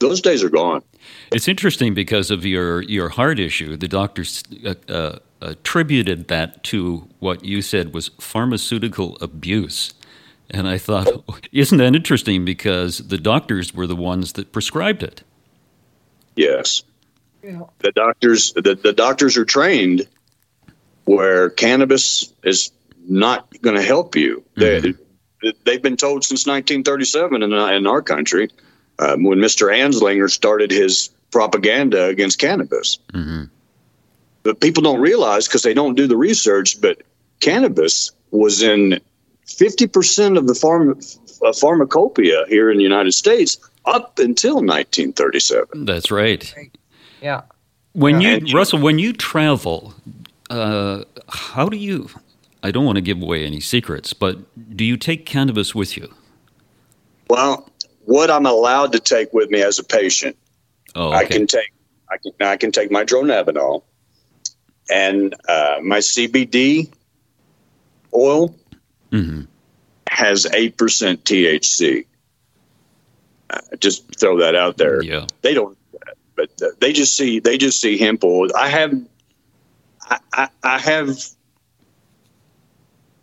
Those 0.01 0.21
days 0.21 0.43
are 0.43 0.51
gone. 0.51 0.83
It's 1.31 1.47
interesting 1.47 1.95
because 1.95 2.31
of 2.31 2.45
your, 2.45 2.83
your 2.83 3.11
heart 3.11 3.39
issue. 3.39 3.77
The 3.77 3.89
doctors 3.89 4.43
uh, 4.65 4.75
uh, 4.89 5.19
attributed 5.41 6.29
that 6.29 6.65
to 6.65 7.09
what 7.21 7.45
you 7.45 7.63
said 7.63 7.95
was 7.95 8.09
pharmaceutical 8.21 9.17
abuse. 9.21 9.95
And 10.53 10.69
I 10.69 10.79
thought, 10.79 11.09
isn't 11.53 11.79
that 11.79 11.95
interesting? 11.97 12.45
Because 12.45 12.99
the 12.99 13.19
doctors 13.19 13.75
were 13.75 13.87
the 13.87 13.97
ones 13.97 14.35
that 14.35 14.53
prescribed 14.53 15.03
it. 15.03 15.23
Yes. 16.37 16.83
Yeah. 17.45 17.63
the 17.81 17.91
doctors 17.91 18.53
the, 18.53 18.77
the 18.81 18.93
doctors 18.93 19.37
are 19.37 19.45
trained 19.45 20.07
where 21.07 21.51
cannabis 21.51 22.33
is 22.45 22.71
not 23.09 23.49
going 23.63 23.75
to 23.75 23.83
help 23.83 24.15
you 24.15 24.45
they, 25.43 25.53
they've 25.65 25.83
been 25.83 25.97
told 25.97 26.23
since 26.25 26.47
1937 26.47 27.43
in, 27.43 27.53
in 27.53 27.87
our 27.89 28.01
country 28.01 28.49
um, 29.01 29.25
when 29.25 29.39
mr 29.41 29.77
anslinger 29.77 30.31
started 30.31 30.71
his 30.71 31.11
propaganda 31.33 32.05
against 32.05 32.39
cannabis 32.39 33.01
Mhm. 33.13 33.51
but 34.45 34.61
people 34.61 34.85
don't 34.85 35.01
realize 35.01 35.49
because 35.49 35.63
they 35.63 35.75
don't 35.75 35.97
do 35.97 36.07
the 36.07 36.17
research 36.17 36.81
but 36.81 37.03
cannabis 37.41 38.13
was 38.31 38.63
in 38.63 39.01
50% 39.57 40.39
of 40.39 40.47
the 40.47 40.53
pharma, 40.55 40.95
uh, 41.45 41.53
pharmacopoeia 41.53 42.45
here 42.49 42.71
in 42.71 42.77
the 42.79 42.83
united 42.83 43.13
states 43.13 43.59
up 43.85 44.19
until 44.19 44.57
1937 44.57 45.85
That's 45.85 46.11
right. 46.11 46.55
Yeah. 47.21 47.43
When 47.93 48.21
Yeah. 48.21 48.39
you, 48.39 48.55
Russell, 48.55 48.79
when 48.81 48.99
you 48.99 49.13
travel, 49.13 49.95
uh, 50.51 51.05
how 51.29 51.69
do 51.69 51.77
you, 51.77 52.09
I 52.63 52.71
don't 52.71 52.85
want 52.85 52.97
to 52.97 53.03
give 53.03 53.21
away 53.21 53.45
any 53.45 53.61
secrets, 53.61 54.13
but 54.13 54.39
do 54.77 54.85
you 54.85 54.97
take 54.97 55.27
cannabis 55.27 55.75
with 55.75 55.97
you? 55.97 56.13
Well, 57.29 57.69
what 58.05 58.31
I'm 58.31 58.47
allowed 58.47 58.93
to 58.93 59.01
take 59.01 59.33
with 59.33 59.51
me 59.51 59.63
as 59.63 59.79
a 59.79 59.85
patient, 59.85 60.37
Oh, 60.95 61.11
I 61.11 61.25
can 61.25 61.47
take, 61.47 61.73
I 62.11 62.17
can, 62.19 62.33
I 62.41 62.57
can 62.57 62.71
take 62.71 62.91
my 62.91 63.05
dronabinol 63.05 63.83
and 64.91 65.35
uh, 65.49 65.77
my 65.83 65.99
CBD 65.99 66.93
oil 68.15 68.55
Mhm. 69.13 69.47
has 70.09 70.47
eight 70.55 70.77
percent 70.77 71.25
THC. 71.25 72.07
Uh, 73.51 73.59
just 73.79 74.19
throw 74.19 74.39
that 74.39 74.55
out 74.55 74.79
there. 74.79 75.03
Yeah. 75.03 75.27
They 75.43 75.53
don't, 75.55 75.77
but 76.37 76.51
uh, 76.63 76.69
they 76.81 76.93
just 76.93 77.17
see 77.17 77.39
they 77.39 77.59
just 77.59 77.81
see 77.81 77.99
hemp 77.99 78.25
oil. 78.25 78.49
I 78.57 78.69
have, 78.69 78.95
I, 80.09 80.19
I, 80.33 80.49
I 80.63 80.79
have. 80.79 81.11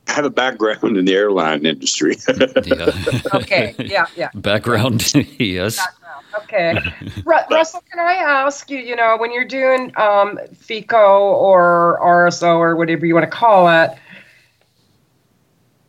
I 0.08 0.14
have 0.14 0.26
a 0.26 0.30
background 0.32 0.98
in 0.98 1.06
the 1.06 1.14
airline 1.14 1.66
industry. 1.68 2.16
Yeah. 2.66 2.90
Okay. 3.34 3.76
Yeah. 3.78 4.08
Yeah. 4.16 4.30
Background, 4.34 5.14
yes. 5.40 5.80
Okay. 6.44 6.74
Ru- 7.26 7.36
Russell, 7.52 7.84
can 7.92 8.00
I 8.00 8.14
ask 8.14 8.72
you, 8.72 8.80
you 8.80 8.96
know, 8.96 9.18
when 9.20 9.32
you're 9.32 9.46
doing 9.46 9.92
um, 9.98 10.40
FECO 10.56 10.94
or 11.20 12.00
RSO 12.02 12.58
or 12.58 12.76
whatever 12.76 13.06
you 13.06 13.14
want 13.14 13.26
to 13.26 13.30
call 13.30 13.70
it, 13.70 13.92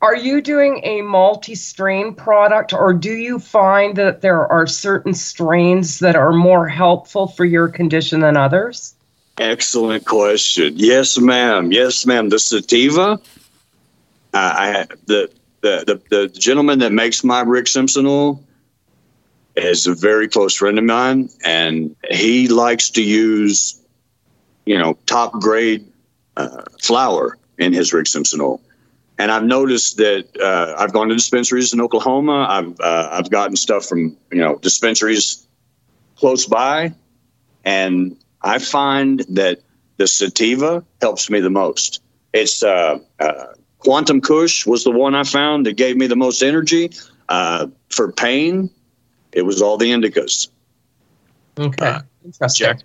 are 0.02 0.16
you 0.16 0.40
doing 0.40 0.80
a 0.82 1.02
multi 1.02 1.54
strain 1.54 2.14
product 2.14 2.72
or 2.72 2.92
do 2.94 3.12
you 3.12 3.38
find 3.38 3.96
that 3.96 4.22
there 4.22 4.46
are 4.46 4.66
certain 4.66 5.12
strains 5.12 5.98
that 5.98 6.16
are 6.16 6.32
more 6.32 6.66
helpful 6.68 7.26
for 7.26 7.44
your 7.44 7.68
condition 7.68 8.20
than 8.20 8.36
others? 8.36 8.94
Excellent 9.38 10.06
question. 10.06 10.74
Yes, 10.76 11.18
ma'am. 11.18 11.72
Yes, 11.72 12.06
ma'am. 12.06 12.28
The 12.28 12.38
sativa. 12.38 13.20
Uh, 14.32 14.36
I 14.36 14.86
the, 15.06 15.30
the 15.60 15.84
the 15.86 16.02
the 16.10 16.28
gentleman 16.28 16.78
that 16.80 16.92
makes 16.92 17.24
my 17.24 17.40
Rick 17.40 17.66
Simpson 17.66 18.06
oil 18.06 18.42
is 19.56 19.86
a 19.86 19.94
very 19.94 20.28
close 20.28 20.54
friend 20.54 20.78
of 20.78 20.84
mine, 20.84 21.28
and 21.44 21.96
he 22.10 22.48
likes 22.48 22.90
to 22.90 23.02
use, 23.02 23.80
you 24.64 24.78
know, 24.78 24.96
top 25.06 25.32
grade 25.32 25.86
uh, 26.36 26.62
flour 26.80 27.36
in 27.58 27.72
his 27.72 27.92
Rick 27.92 28.06
Simpson 28.06 28.40
oil. 28.40 28.60
And 29.20 29.30
I've 29.30 29.44
noticed 29.44 29.98
that 29.98 30.34
uh, 30.40 30.74
I've 30.78 30.94
gone 30.94 31.08
to 31.10 31.14
dispensaries 31.14 31.74
in 31.74 31.80
Oklahoma. 31.82 32.46
I've 32.48 32.80
uh, 32.80 33.08
I've 33.12 33.28
gotten 33.28 33.54
stuff 33.54 33.84
from 33.84 34.16
you 34.32 34.38
know 34.38 34.56
dispensaries 34.56 35.46
close 36.16 36.46
by, 36.46 36.94
and 37.62 38.16
I 38.40 38.58
find 38.58 39.20
that 39.28 39.60
the 39.98 40.06
sativa 40.06 40.82
helps 41.02 41.28
me 41.28 41.40
the 41.40 41.50
most. 41.50 42.00
It's 42.32 42.62
uh, 42.62 42.98
uh, 43.18 43.46
Quantum 43.80 44.22
Kush 44.22 44.64
was 44.64 44.84
the 44.84 44.90
one 44.90 45.14
I 45.14 45.24
found 45.24 45.66
that 45.66 45.76
gave 45.76 45.98
me 45.98 46.06
the 46.06 46.16
most 46.16 46.40
energy. 46.40 46.90
Uh, 47.28 47.66
for 47.90 48.12
pain, 48.12 48.70
it 49.32 49.42
was 49.42 49.60
all 49.60 49.76
the 49.76 49.90
indicas. 49.90 50.48
Okay. 51.58 51.86
Uh, 51.86 52.00
Interesting. 52.24 52.66
Jack 52.66 52.80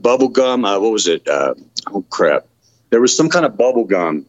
bubble 0.00 0.28
gum. 0.28 0.64
Uh, 0.64 0.78
what 0.78 0.92
was 0.92 1.08
it? 1.08 1.26
Uh, 1.26 1.54
oh 1.88 2.04
crap! 2.10 2.46
There 2.90 3.00
was 3.00 3.16
some 3.16 3.28
kind 3.28 3.44
of 3.44 3.56
bubble 3.56 3.84
gum. 3.84 4.24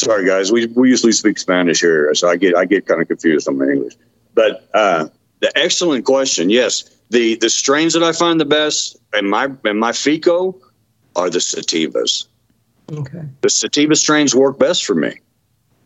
Sorry, 0.00 0.26
guys. 0.26 0.50
We 0.50 0.66
we 0.66 0.88
usually 0.88 1.12
speak 1.12 1.38
Spanish 1.38 1.80
here, 1.80 2.14
so 2.14 2.28
I 2.28 2.36
get 2.36 2.56
I 2.56 2.64
get 2.64 2.86
kind 2.86 3.02
of 3.02 3.08
confused 3.08 3.46
on 3.48 3.58
my 3.58 3.66
English. 3.66 3.96
But 4.34 4.68
uh, 4.72 5.08
the 5.40 5.52
excellent 5.58 6.06
question. 6.06 6.48
Yes, 6.48 6.84
the 7.10 7.36
the 7.36 7.50
strains 7.50 7.92
that 7.92 8.02
I 8.02 8.12
find 8.12 8.40
the 8.40 8.46
best 8.46 8.96
in 9.12 9.28
my 9.28 9.50
in 9.64 9.78
my 9.78 9.92
FECO 9.92 10.58
are 11.16 11.28
the 11.28 11.38
sativas. 11.38 12.26
Okay. 12.90 13.22
The 13.42 13.50
sativa 13.50 13.94
strains 13.94 14.34
work 14.34 14.58
best 14.58 14.84
for 14.86 14.94
me. 14.94 15.20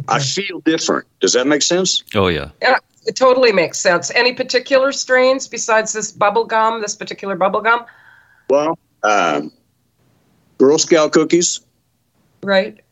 I 0.09 0.20
feel 0.20 0.61
different. 0.61 1.07
Does 1.20 1.33
that 1.33 1.46
make 1.46 1.62
sense? 1.62 2.05
Oh, 2.14 2.29
yeah. 2.29 2.50
Yeah, 2.62 2.79
it 3.07 3.16
totally 3.16 3.53
makes 3.53 3.79
sense. 3.79 4.11
Any 4.14 4.33
particular 4.33 4.92
strains 4.92 5.48
besides 5.48 5.92
this 5.92 6.12
bubble 6.12 6.44
gum, 6.44 6.81
this 6.81 6.94
particular 6.94 7.37
bubble 7.37 7.61
gum? 7.61 7.85
Well, 8.48 8.79
um, 9.03 9.50
Girl 10.59 10.79
Scout 10.79 11.12
cookies. 11.12 11.61
Right. 12.42 12.84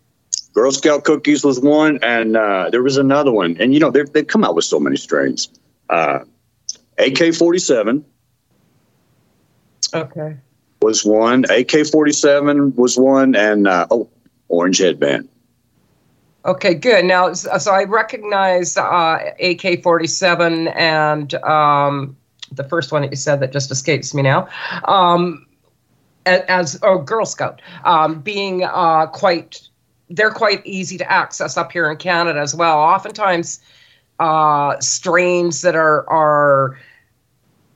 Girl 0.53 0.71
Scout 0.73 1.05
cookies 1.05 1.45
was 1.45 1.61
one, 1.61 1.99
and 2.03 2.37
uh, 2.37 2.69
there 2.71 2.83
was 2.83 2.97
another 2.97 3.33
one. 3.33 3.57
And 3.59 3.73
you 3.73 3.81
know, 3.81 3.91
they've, 3.91 4.11
they've 4.13 4.27
come 4.27 4.45
out 4.45 4.55
with 4.55 4.65
so 4.65 4.79
many 4.79 4.97
strains. 4.97 5.49
Uh, 5.89 6.21
AK 6.99 7.35
47 7.35 8.05
Okay. 9.95 10.37
was 10.81 11.05
one, 11.05 11.45
AK 11.51 11.87
47 11.91 12.75
was 12.77 12.99
one, 12.99 13.35
and 13.35 13.67
uh, 13.67 13.87
oh, 13.91 14.09
Orange 14.49 14.79
Headband. 14.79 15.29
Okay, 16.45 16.75
good. 16.75 17.05
Now, 17.05 17.33
so 17.35 17.71
I 17.73 17.85
recognize 17.85 18.77
uh, 18.77 19.19
AK 19.41 19.83
47 19.83 20.69
and 20.69 21.35
um, 21.35 22.17
the 22.51 22.65
first 22.65 22.91
one 22.91 23.03
that 23.03 23.11
you 23.11 23.17
said 23.17 23.41
that 23.41 23.53
just 23.53 23.71
escapes 23.71 24.13
me 24.13 24.23
now. 24.23 24.49
Um, 24.85 25.47
a- 26.27 26.51
as 26.51 26.79
oh, 26.83 26.99
Girl 26.99 27.27
Scout, 27.27 27.63
um, 27.85 28.21
being 28.21 28.65
uh, 28.65 29.07
quite, 29.07 29.61
they're 30.15 30.31
quite 30.31 30.65
easy 30.67 30.99
to 30.99 31.11
access 31.11 31.57
up 31.57 31.73
here 31.73 31.91
in 31.91 31.97
Canada 31.97 32.41
as 32.41 32.55
well. 32.55 32.79
Oftentimes, 32.79 33.61
uh, 34.21 34.79
strains 34.81 35.63
that 35.63 35.75
are 35.75 36.09
are 36.09 36.79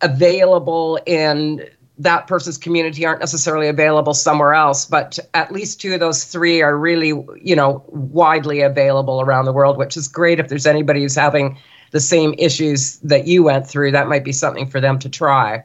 available 0.03 0.99
in 1.07 1.67
that 1.99 2.27
person's 2.27 2.59
community 2.59 3.07
aren't 3.07 3.21
necessarily 3.21 3.69
available 3.69 4.13
somewhere 4.13 4.53
else, 4.53 4.85
but 4.85 5.19
at 5.33 5.51
least 5.51 5.81
two 5.81 5.95
of 5.95 6.01
those 6.01 6.25
three 6.25 6.61
are 6.61 6.77
really, 6.77 7.09
you 7.43 7.57
know, 7.57 7.83
widely 7.89 8.61
available 8.61 9.23
around 9.23 9.47
the 9.47 9.53
world, 9.53 9.79
which 9.79 9.97
is 9.97 10.07
great. 10.07 10.39
If 10.39 10.49
there's 10.49 10.67
anybody 10.67 11.01
who's 11.01 11.15
having 11.15 11.59
the 11.93 12.01
same 12.01 12.35
issues 12.37 12.99
that 12.99 13.27
you 13.27 13.43
went 13.43 13.67
through, 13.67 13.93
that 13.93 14.09
might 14.09 14.25
be 14.25 14.33
something 14.33 14.69
for 14.69 14.81
them 14.81 14.99
to 14.99 15.09
try. 15.09 15.65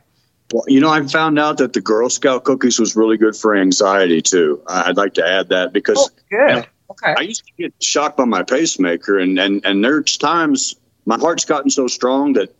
Well, 0.51 0.63
you 0.67 0.79
know, 0.79 0.89
I 0.89 1.01
found 1.07 1.39
out 1.39 1.57
that 1.59 1.73
the 1.73 1.81
Girl 1.81 2.09
Scout 2.09 2.43
cookies 2.43 2.79
was 2.79 2.95
really 2.95 3.17
good 3.17 3.35
for 3.35 3.55
anxiety 3.55 4.21
too. 4.21 4.61
I'd 4.67 4.97
like 4.97 5.13
to 5.15 5.25
add 5.27 5.49
that 5.49 5.71
because 5.73 5.97
Oh, 5.99 6.09
good. 6.29 6.37
Yeah. 6.57 6.65
Okay. 6.91 7.15
I 7.17 7.21
used 7.21 7.45
to 7.45 7.51
get 7.57 7.73
shocked 7.81 8.17
by 8.17 8.25
my 8.25 8.43
pacemaker, 8.43 9.17
and 9.17 9.39
and 9.39 9.65
and 9.65 9.83
there's 9.83 10.17
times 10.17 10.75
my 11.05 11.17
heart's 11.17 11.45
gotten 11.45 11.69
so 11.69 11.87
strong 11.87 12.33
that 12.33 12.53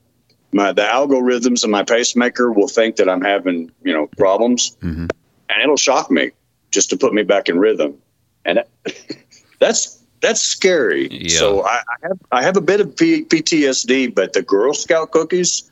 my 0.54 0.72
the 0.72 0.84
algorithms 0.84 1.64
of 1.66 1.70
my 1.70 1.84
pacemaker 1.84 2.52
will 2.52 2.70
think 2.70 2.96
that 2.96 3.10
I'm 3.10 3.22
having 3.22 3.72
you 3.84 3.94
know 3.94 4.08
problems, 4.18 4.78
Mhm. 4.82 5.10
and 5.50 5.62
it'll 5.62 5.76
shock 5.78 6.10
me 6.10 6.32
just 6.72 6.90
to 6.92 6.98
put 6.98 7.14
me 7.14 7.24
back 7.24 7.50
in 7.50 7.60
rhythm, 7.60 7.96
and 8.46 8.60
that- 8.60 8.70
that's 9.60 9.98
that's 10.22 10.42
scary. 10.42 11.10
Yeah. 11.12 11.38
So 11.40 11.66
I, 11.66 11.80
I 11.90 12.08
have 12.08 12.20
I 12.32 12.42
have 12.44 12.56
a 12.56 12.62
bit 12.62 12.80
of 12.80 12.96
P- 12.96 13.26
PTSD, 13.26 14.16
but 14.16 14.32
the 14.32 14.42
Girl 14.44 14.74
Scout 14.74 15.12
cookies. 15.12 15.64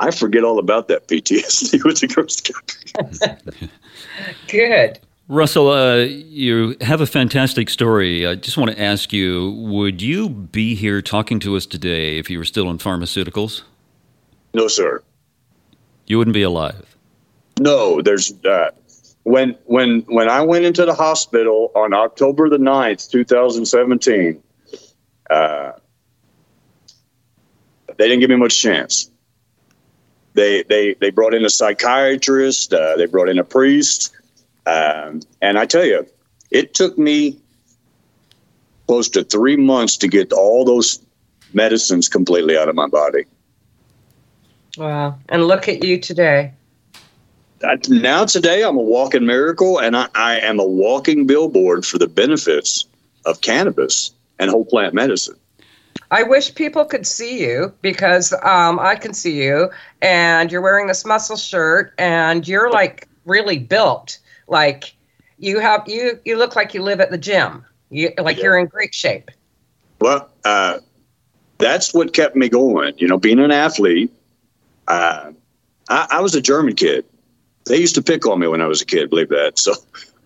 I 0.00 0.10
forget 0.10 0.44
all 0.44 0.58
about 0.58 0.88
that 0.88 1.06
PTSD 1.08 1.84
with 1.84 2.00
the 2.00 2.06
Girl 2.06 2.26
Scout. 2.28 3.70
Good. 4.48 4.98
Russell, 5.28 5.68
uh, 5.68 5.96
you 5.98 6.74
have 6.80 7.00
a 7.00 7.06
fantastic 7.06 7.70
story. 7.70 8.26
I 8.26 8.34
just 8.34 8.56
want 8.56 8.72
to 8.72 8.80
ask 8.80 9.12
you 9.12 9.52
would 9.52 10.02
you 10.02 10.28
be 10.28 10.74
here 10.74 11.00
talking 11.00 11.38
to 11.40 11.54
us 11.54 11.66
today 11.66 12.18
if 12.18 12.28
you 12.28 12.38
were 12.38 12.44
still 12.44 12.68
in 12.70 12.78
pharmaceuticals? 12.78 13.62
No, 14.54 14.66
sir. 14.66 15.02
You 16.06 16.18
wouldn't 16.18 16.34
be 16.34 16.42
alive. 16.42 16.96
No, 17.60 18.02
there's 18.02 18.32
uh, 18.44 18.70
when 19.22 19.56
when 19.66 20.00
when 20.08 20.28
I 20.28 20.40
went 20.40 20.64
into 20.64 20.84
the 20.84 20.94
hospital 20.94 21.70
on 21.76 21.92
October 21.92 22.48
the 22.48 22.56
9th, 22.56 23.10
2017, 23.10 24.42
uh, 25.28 25.72
they 27.96 28.08
didn't 28.08 28.20
give 28.20 28.30
me 28.30 28.36
much 28.36 28.60
chance. 28.60 29.10
They 30.40 30.62
they 30.62 30.94
they 30.94 31.10
brought 31.10 31.34
in 31.34 31.44
a 31.44 31.50
psychiatrist, 31.50 32.72
uh, 32.72 32.96
they 32.96 33.04
brought 33.04 33.28
in 33.28 33.38
a 33.38 33.44
priest, 33.44 34.10
um, 34.64 35.20
and 35.42 35.58
I 35.58 35.66
tell 35.66 35.84
you, 35.84 36.06
it 36.50 36.72
took 36.72 36.96
me 36.96 37.36
close 38.86 39.10
to 39.10 39.22
three 39.22 39.56
months 39.56 39.98
to 39.98 40.08
get 40.08 40.32
all 40.32 40.64
those 40.64 40.98
medicines 41.52 42.08
completely 42.08 42.56
out 42.56 42.70
of 42.70 42.74
my 42.74 42.86
body. 42.86 43.24
Wow. 44.78 45.18
And 45.28 45.44
look 45.46 45.68
at 45.68 45.84
you 45.84 46.00
today. 46.00 46.54
I- 47.62 47.76
now 47.88 48.24
today 48.24 48.64
I'm 48.64 48.78
a 48.78 48.82
walking 48.82 49.26
miracle 49.26 49.78
and 49.78 49.94
I, 49.94 50.08
I 50.14 50.38
am 50.38 50.58
a 50.58 50.64
walking 50.64 51.26
billboard 51.26 51.84
for 51.84 51.98
the 51.98 52.08
benefits 52.08 52.86
of 53.26 53.42
cannabis 53.42 54.10
and 54.38 54.50
whole 54.50 54.64
plant 54.64 54.94
medicine. 54.94 55.36
I 56.10 56.22
wish 56.24 56.54
people 56.54 56.84
could 56.84 57.06
see 57.06 57.40
you 57.40 57.72
because 57.82 58.32
um, 58.42 58.78
I 58.80 58.96
can 58.96 59.14
see 59.14 59.42
you, 59.42 59.70
and 60.02 60.50
you're 60.50 60.60
wearing 60.60 60.86
this 60.86 61.04
muscle 61.04 61.36
shirt, 61.36 61.94
and 61.98 62.46
you're 62.46 62.70
like 62.70 63.08
really 63.24 63.58
built. 63.58 64.18
Like 64.48 64.94
you 65.38 65.60
have 65.60 65.84
you 65.86 66.18
you 66.24 66.36
look 66.36 66.56
like 66.56 66.74
you 66.74 66.82
live 66.82 67.00
at 67.00 67.10
the 67.10 67.18
gym. 67.18 67.64
You 67.90 68.10
like 68.18 68.38
Yeah. 68.38 68.44
you're 68.44 68.58
in 68.58 68.66
great 68.66 68.94
shape. 68.94 69.30
Well, 70.00 70.28
uh, 70.44 70.78
that's 71.58 71.92
what 71.94 72.12
kept 72.12 72.34
me 72.36 72.48
going. 72.48 72.94
You 72.98 73.06
know, 73.08 73.18
being 73.18 73.38
an 73.38 73.50
athlete, 73.50 74.12
uh, 74.88 75.32
I, 75.88 76.06
I 76.10 76.20
was 76.20 76.34
a 76.34 76.40
German 76.40 76.74
kid. 76.74 77.04
They 77.66 77.76
used 77.76 77.94
to 77.96 78.02
pick 78.02 78.26
on 78.26 78.38
me 78.40 78.46
when 78.48 78.60
I 78.60 78.66
was 78.66 78.80
a 78.80 78.86
kid, 78.86 79.10
believe 79.10 79.28
that. 79.28 79.58
So 79.58 79.74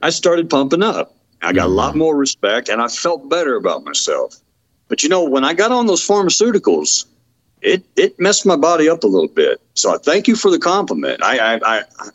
I 0.03 0.11
started 0.11 0.49
pumping 0.49 0.83
up. 0.83 1.15
I 1.43 1.53
got 1.53 1.67
a 1.67 1.71
lot 1.71 1.97
more 1.97 2.17
respect 2.17 2.69
and 2.69 2.81
I 2.81 2.89
felt 2.89 3.29
better 3.29 3.57
about 3.57 3.85
myself. 3.85 4.37
But 4.89 5.03
you 5.03 5.09
know, 5.09 5.25
when 5.25 5.45
I 5.45 5.55
got 5.55 5.73
on 5.73 5.87
those 5.87 6.07
pharmaceuticals, 6.07 7.07
it, 7.63 7.85
it 7.97 8.19
messed 8.21 8.45
my 8.45 8.57
body 8.57 8.89
up 8.89 9.05
a 9.05 9.07
little 9.07 9.29
bit. 9.29 9.61
So 9.75 9.95
I 9.95 9.99
thank 9.99 10.29
you 10.29 10.37
for 10.37 10.51
the 10.51 10.59
compliment. 10.59 11.23
I, 11.23 11.39
I, 11.39 11.55
I, 11.55 11.83
I 11.99 12.09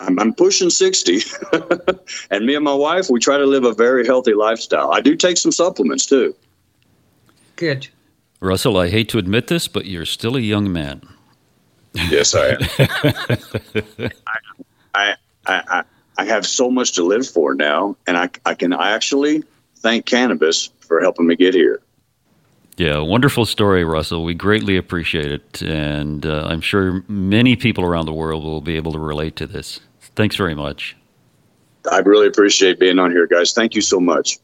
I'm, 0.00 0.18
I'm 0.18 0.34
pushing 0.34 0.70
60 0.70 1.20
and 2.30 2.46
me 2.46 2.54
and 2.54 2.64
my 2.64 2.74
wife, 2.74 3.10
we 3.10 3.20
try 3.20 3.36
to 3.36 3.44
live 3.44 3.64
a 3.64 3.74
very 3.74 4.06
healthy 4.06 4.34
lifestyle. 4.34 4.92
I 4.92 5.00
do 5.00 5.14
take 5.14 5.36
some 5.36 5.52
supplements 5.52 6.06
too. 6.06 6.34
Good. 7.56 7.88
Russell, 8.40 8.78
I 8.78 8.88
hate 8.88 9.10
to 9.10 9.18
admit 9.18 9.48
this, 9.48 9.68
but 9.68 9.84
you're 9.84 10.06
still 10.06 10.36
a 10.36 10.40
young 10.40 10.72
man. 10.72 11.02
Yes, 12.08 12.34
I 12.34 12.48
am. 12.48 12.58
I, 14.94 15.14
I, 15.46 15.62
I, 15.68 15.82
I 16.16 16.24
have 16.24 16.46
so 16.46 16.70
much 16.70 16.92
to 16.92 17.02
live 17.02 17.28
for 17.28 17.54
now, 17.54 17.96
and 18.06 18.16
I, 18.16 18.30
I 18.46 18.54
can 18.54 18.72
actually 18.72 19.42
thank 19.76 20.06
cannabis 20.06 20.70
for 20.80 21.00
helping 21.00 21.26
me 21.26 21.36
get 21.36 21.52
here. 21.52 21.82
Yeah, 22.80 23.00
wonderful 23.00 23.44
story, 23.44 23.84
Russell. 23.84 24.24
We 24.24 24.32
greatly 24.32 24.78
appreciate 24.78 25.30
it. 25.30 25.60
And 25.60 26.24
uh, 26.24 26.46
I'm 26.46 26.62
sure 26.62 27.04
many 27.08 27.54
people 27.54 27.84
around 27.84 28.06
the 28.06 28.14
world 28.14 28.42
will 28.42 28.62
be 28.62 28.76
able 28.76 28.92
to 28.92 28.98
relate 28.98 29.36
to 29.36 29.46
this. 29.46 29.80
Thanks 30.16 30.34
very 30.34 30.54
much. 30.54 30.96
I 31.92 31.98
really 31.98 32.26
appreciate 32.26 32.80
being 32.80 32.98
on 32.98 33.10
here, 33.10 33.26
guys. 33.26 33.52
Thank 33.52 33.74
you 33.74 33.82
so 33.82 34.00
much. 34.00 34.38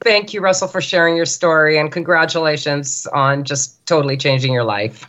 Thank 0.00 0.32
you, 0.32 0.40
Russell, 0.40 0.68
for 0.68 0.80
sharing 0.80 1.16
your 1.16 1.26
story, 1.26 1.76
and 1.76 1.90
congratulations 1.90 3.04
on 3.08 3.42
just 3.42 3.84
totally 3.84 4.16
changing 4.16 4.52
your 4.52 4.62
life. 4.62 5.04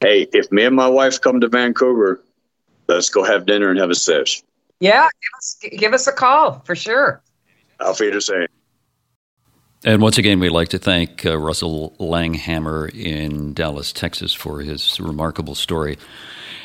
Hey, 0.00 0.28
if 0.32 0.52
me 0.52 0.66
and 0.66 0.76
my 0.76 0.86
wife 0.86 1.20
come 1.20 1.40
to 1.40 1.48
Vancouver, 1.48 2.22
let's 2.86 3.10
go 3.10 3.24
have 3.24 3.44
dinner 3.44 3.70
and 3.70 3.78
have 3.80 3.90
a 3.90 3.96
sesh. 3.96 4.40
Yeah, 4.78 5.02
give 5.02 5.36
us 5.36 5.56
give 5.78 5.94
us 5.94 6.06
a 6.06 6.12
call 6.12 6.60
for 6.64 6.76
sure. 6.76 7.20
Auf 7.80 7.98
Wiedersehen. 7.98 8.46
And 9.84 10.02
once 10.02 10.18
again, 10.18 10.40
we'd 10.40 10.50
like 10.50 10.70
to 10.70 10.78
thank 10.78 11.24
uh, 11.24 11.38
Russell 11.38 11.94
Langhammer 12.00 12.92
in 12.92 13.54
Dallas, 13.54 13.92
Texas, 13.92 14.34
for 14.34 14.60
his 14.60 14.98
remarkable 14.98 15.54
story. 15.54 15.96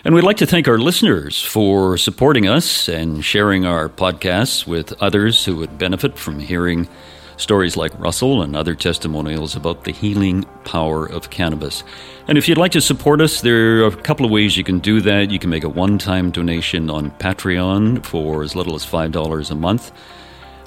And 0.03 0.15
we'd 0.15 0.23
like 0.23 0.37
to 0.37 0.47
thank 0.47 0.67
our 0.67 0.79
listeners 0.79 1.39
for 1.39 1.95
supporting 1.95 2.47
us 2.47 2.89
and 2.89 3.23
sharing 3.23 3.65
our 3.65 3.87
podcasts 3.87 4.65
with 4.65 4.93
others 4.99 5.45
who 5.45 5.57
would 5.57 5.77
benefit 5.77 6.17
from 6.17 6.39
hearing 6.39 6.89
stories 7.37 7.77
like 7.77 7.97
Russell 7.99 8.41
and 8.41 8.55
other 8.55 8.73
testimonials 8.73 9.55
about 9.55 9.83
the 9.83 9.91
healing 9.91 10.43
power 10.65 11.05
of 11.05 11.29
cannabis. 11.29 11.83
And 12.27 12.39
if 12.39 12.49
you'd 12.49 12.57
like 12.57 12.71
to 12.71 12.81
support 12.81 13.21
us, 13.21 13.41
there 13.41 13.83
are 13.83 13.87
a 13.87 13.95
couple 13.95 14.25
of 14.25 14.31
ways 14.31 14.57
you 14.57 14.63
can 14.63 14.79
do 14.79 15.01
that. 15.01 15.29
You 15.29 15.37
can 15.37 15.51
make 15.51 15.63
a 15.63 15.69
one 15.69 15.99
time 15.99 16.31
donation 16.31 16.89
on 16.89 17.11
Patreon 17.11 18.03
for 18.03 18.41
as 18.41 18.55
little 18.55 18.73
as 18.73 18.83
$5 18.83 19.51
a 19.51 19.55
month 19.55 19.91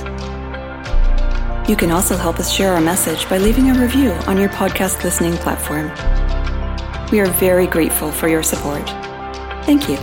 You 1.67 1.75
can 1.75 1.91
also 1.91 2.15
help 2.15 2.39
us 2.39 2.49
share 2.49 2.73
our 2.73 2.81
message 2.81 3.27
by 3.27 3.39
leaving 3.39 3.71
a 3.71 3.79
review 3.79 4.11
on 4.27 4.37
your 4.37 4.49
podcast 4.49 5.03
listening 5.03 5.33
platform. 5.33 5.91
We 7.11 7.19
are 7.19 7.27
very 7.27 7.67
grateful 7.67 8.11
for 8.11 8.27
your 8.27 8.43
support. 8.43 8.87
Thank 9.65 9.87
you. 9.89 9.97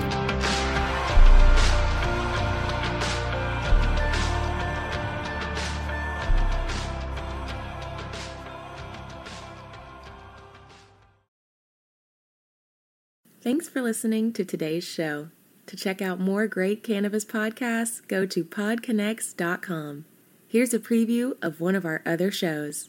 Thanks 13.43 13.69
for 13.69 13.83
listening 13.83 14.33
to 14.35 14.45
today's 14.45 14.85
show. 14.85 15.31
To 15.67 15.77
check 15.77 16.01
out 16.01 16.21
more 16.21 16.47
great 16.47 16.85
cannabis 16.85 17.25
podcasts, 17.25 18.07
go 18.07 18.25
to 18.25 18.45
podconnects.com. 18.45 20.05
Here's 20.47 20.73
a 20.73 20.79
preview 20.79 21.37
of 21.43 21.61
one 21.61 21.75
of 21.75 21.85
our 21.85 22.03
other 22.07 22.31
shows. 22.31 22.88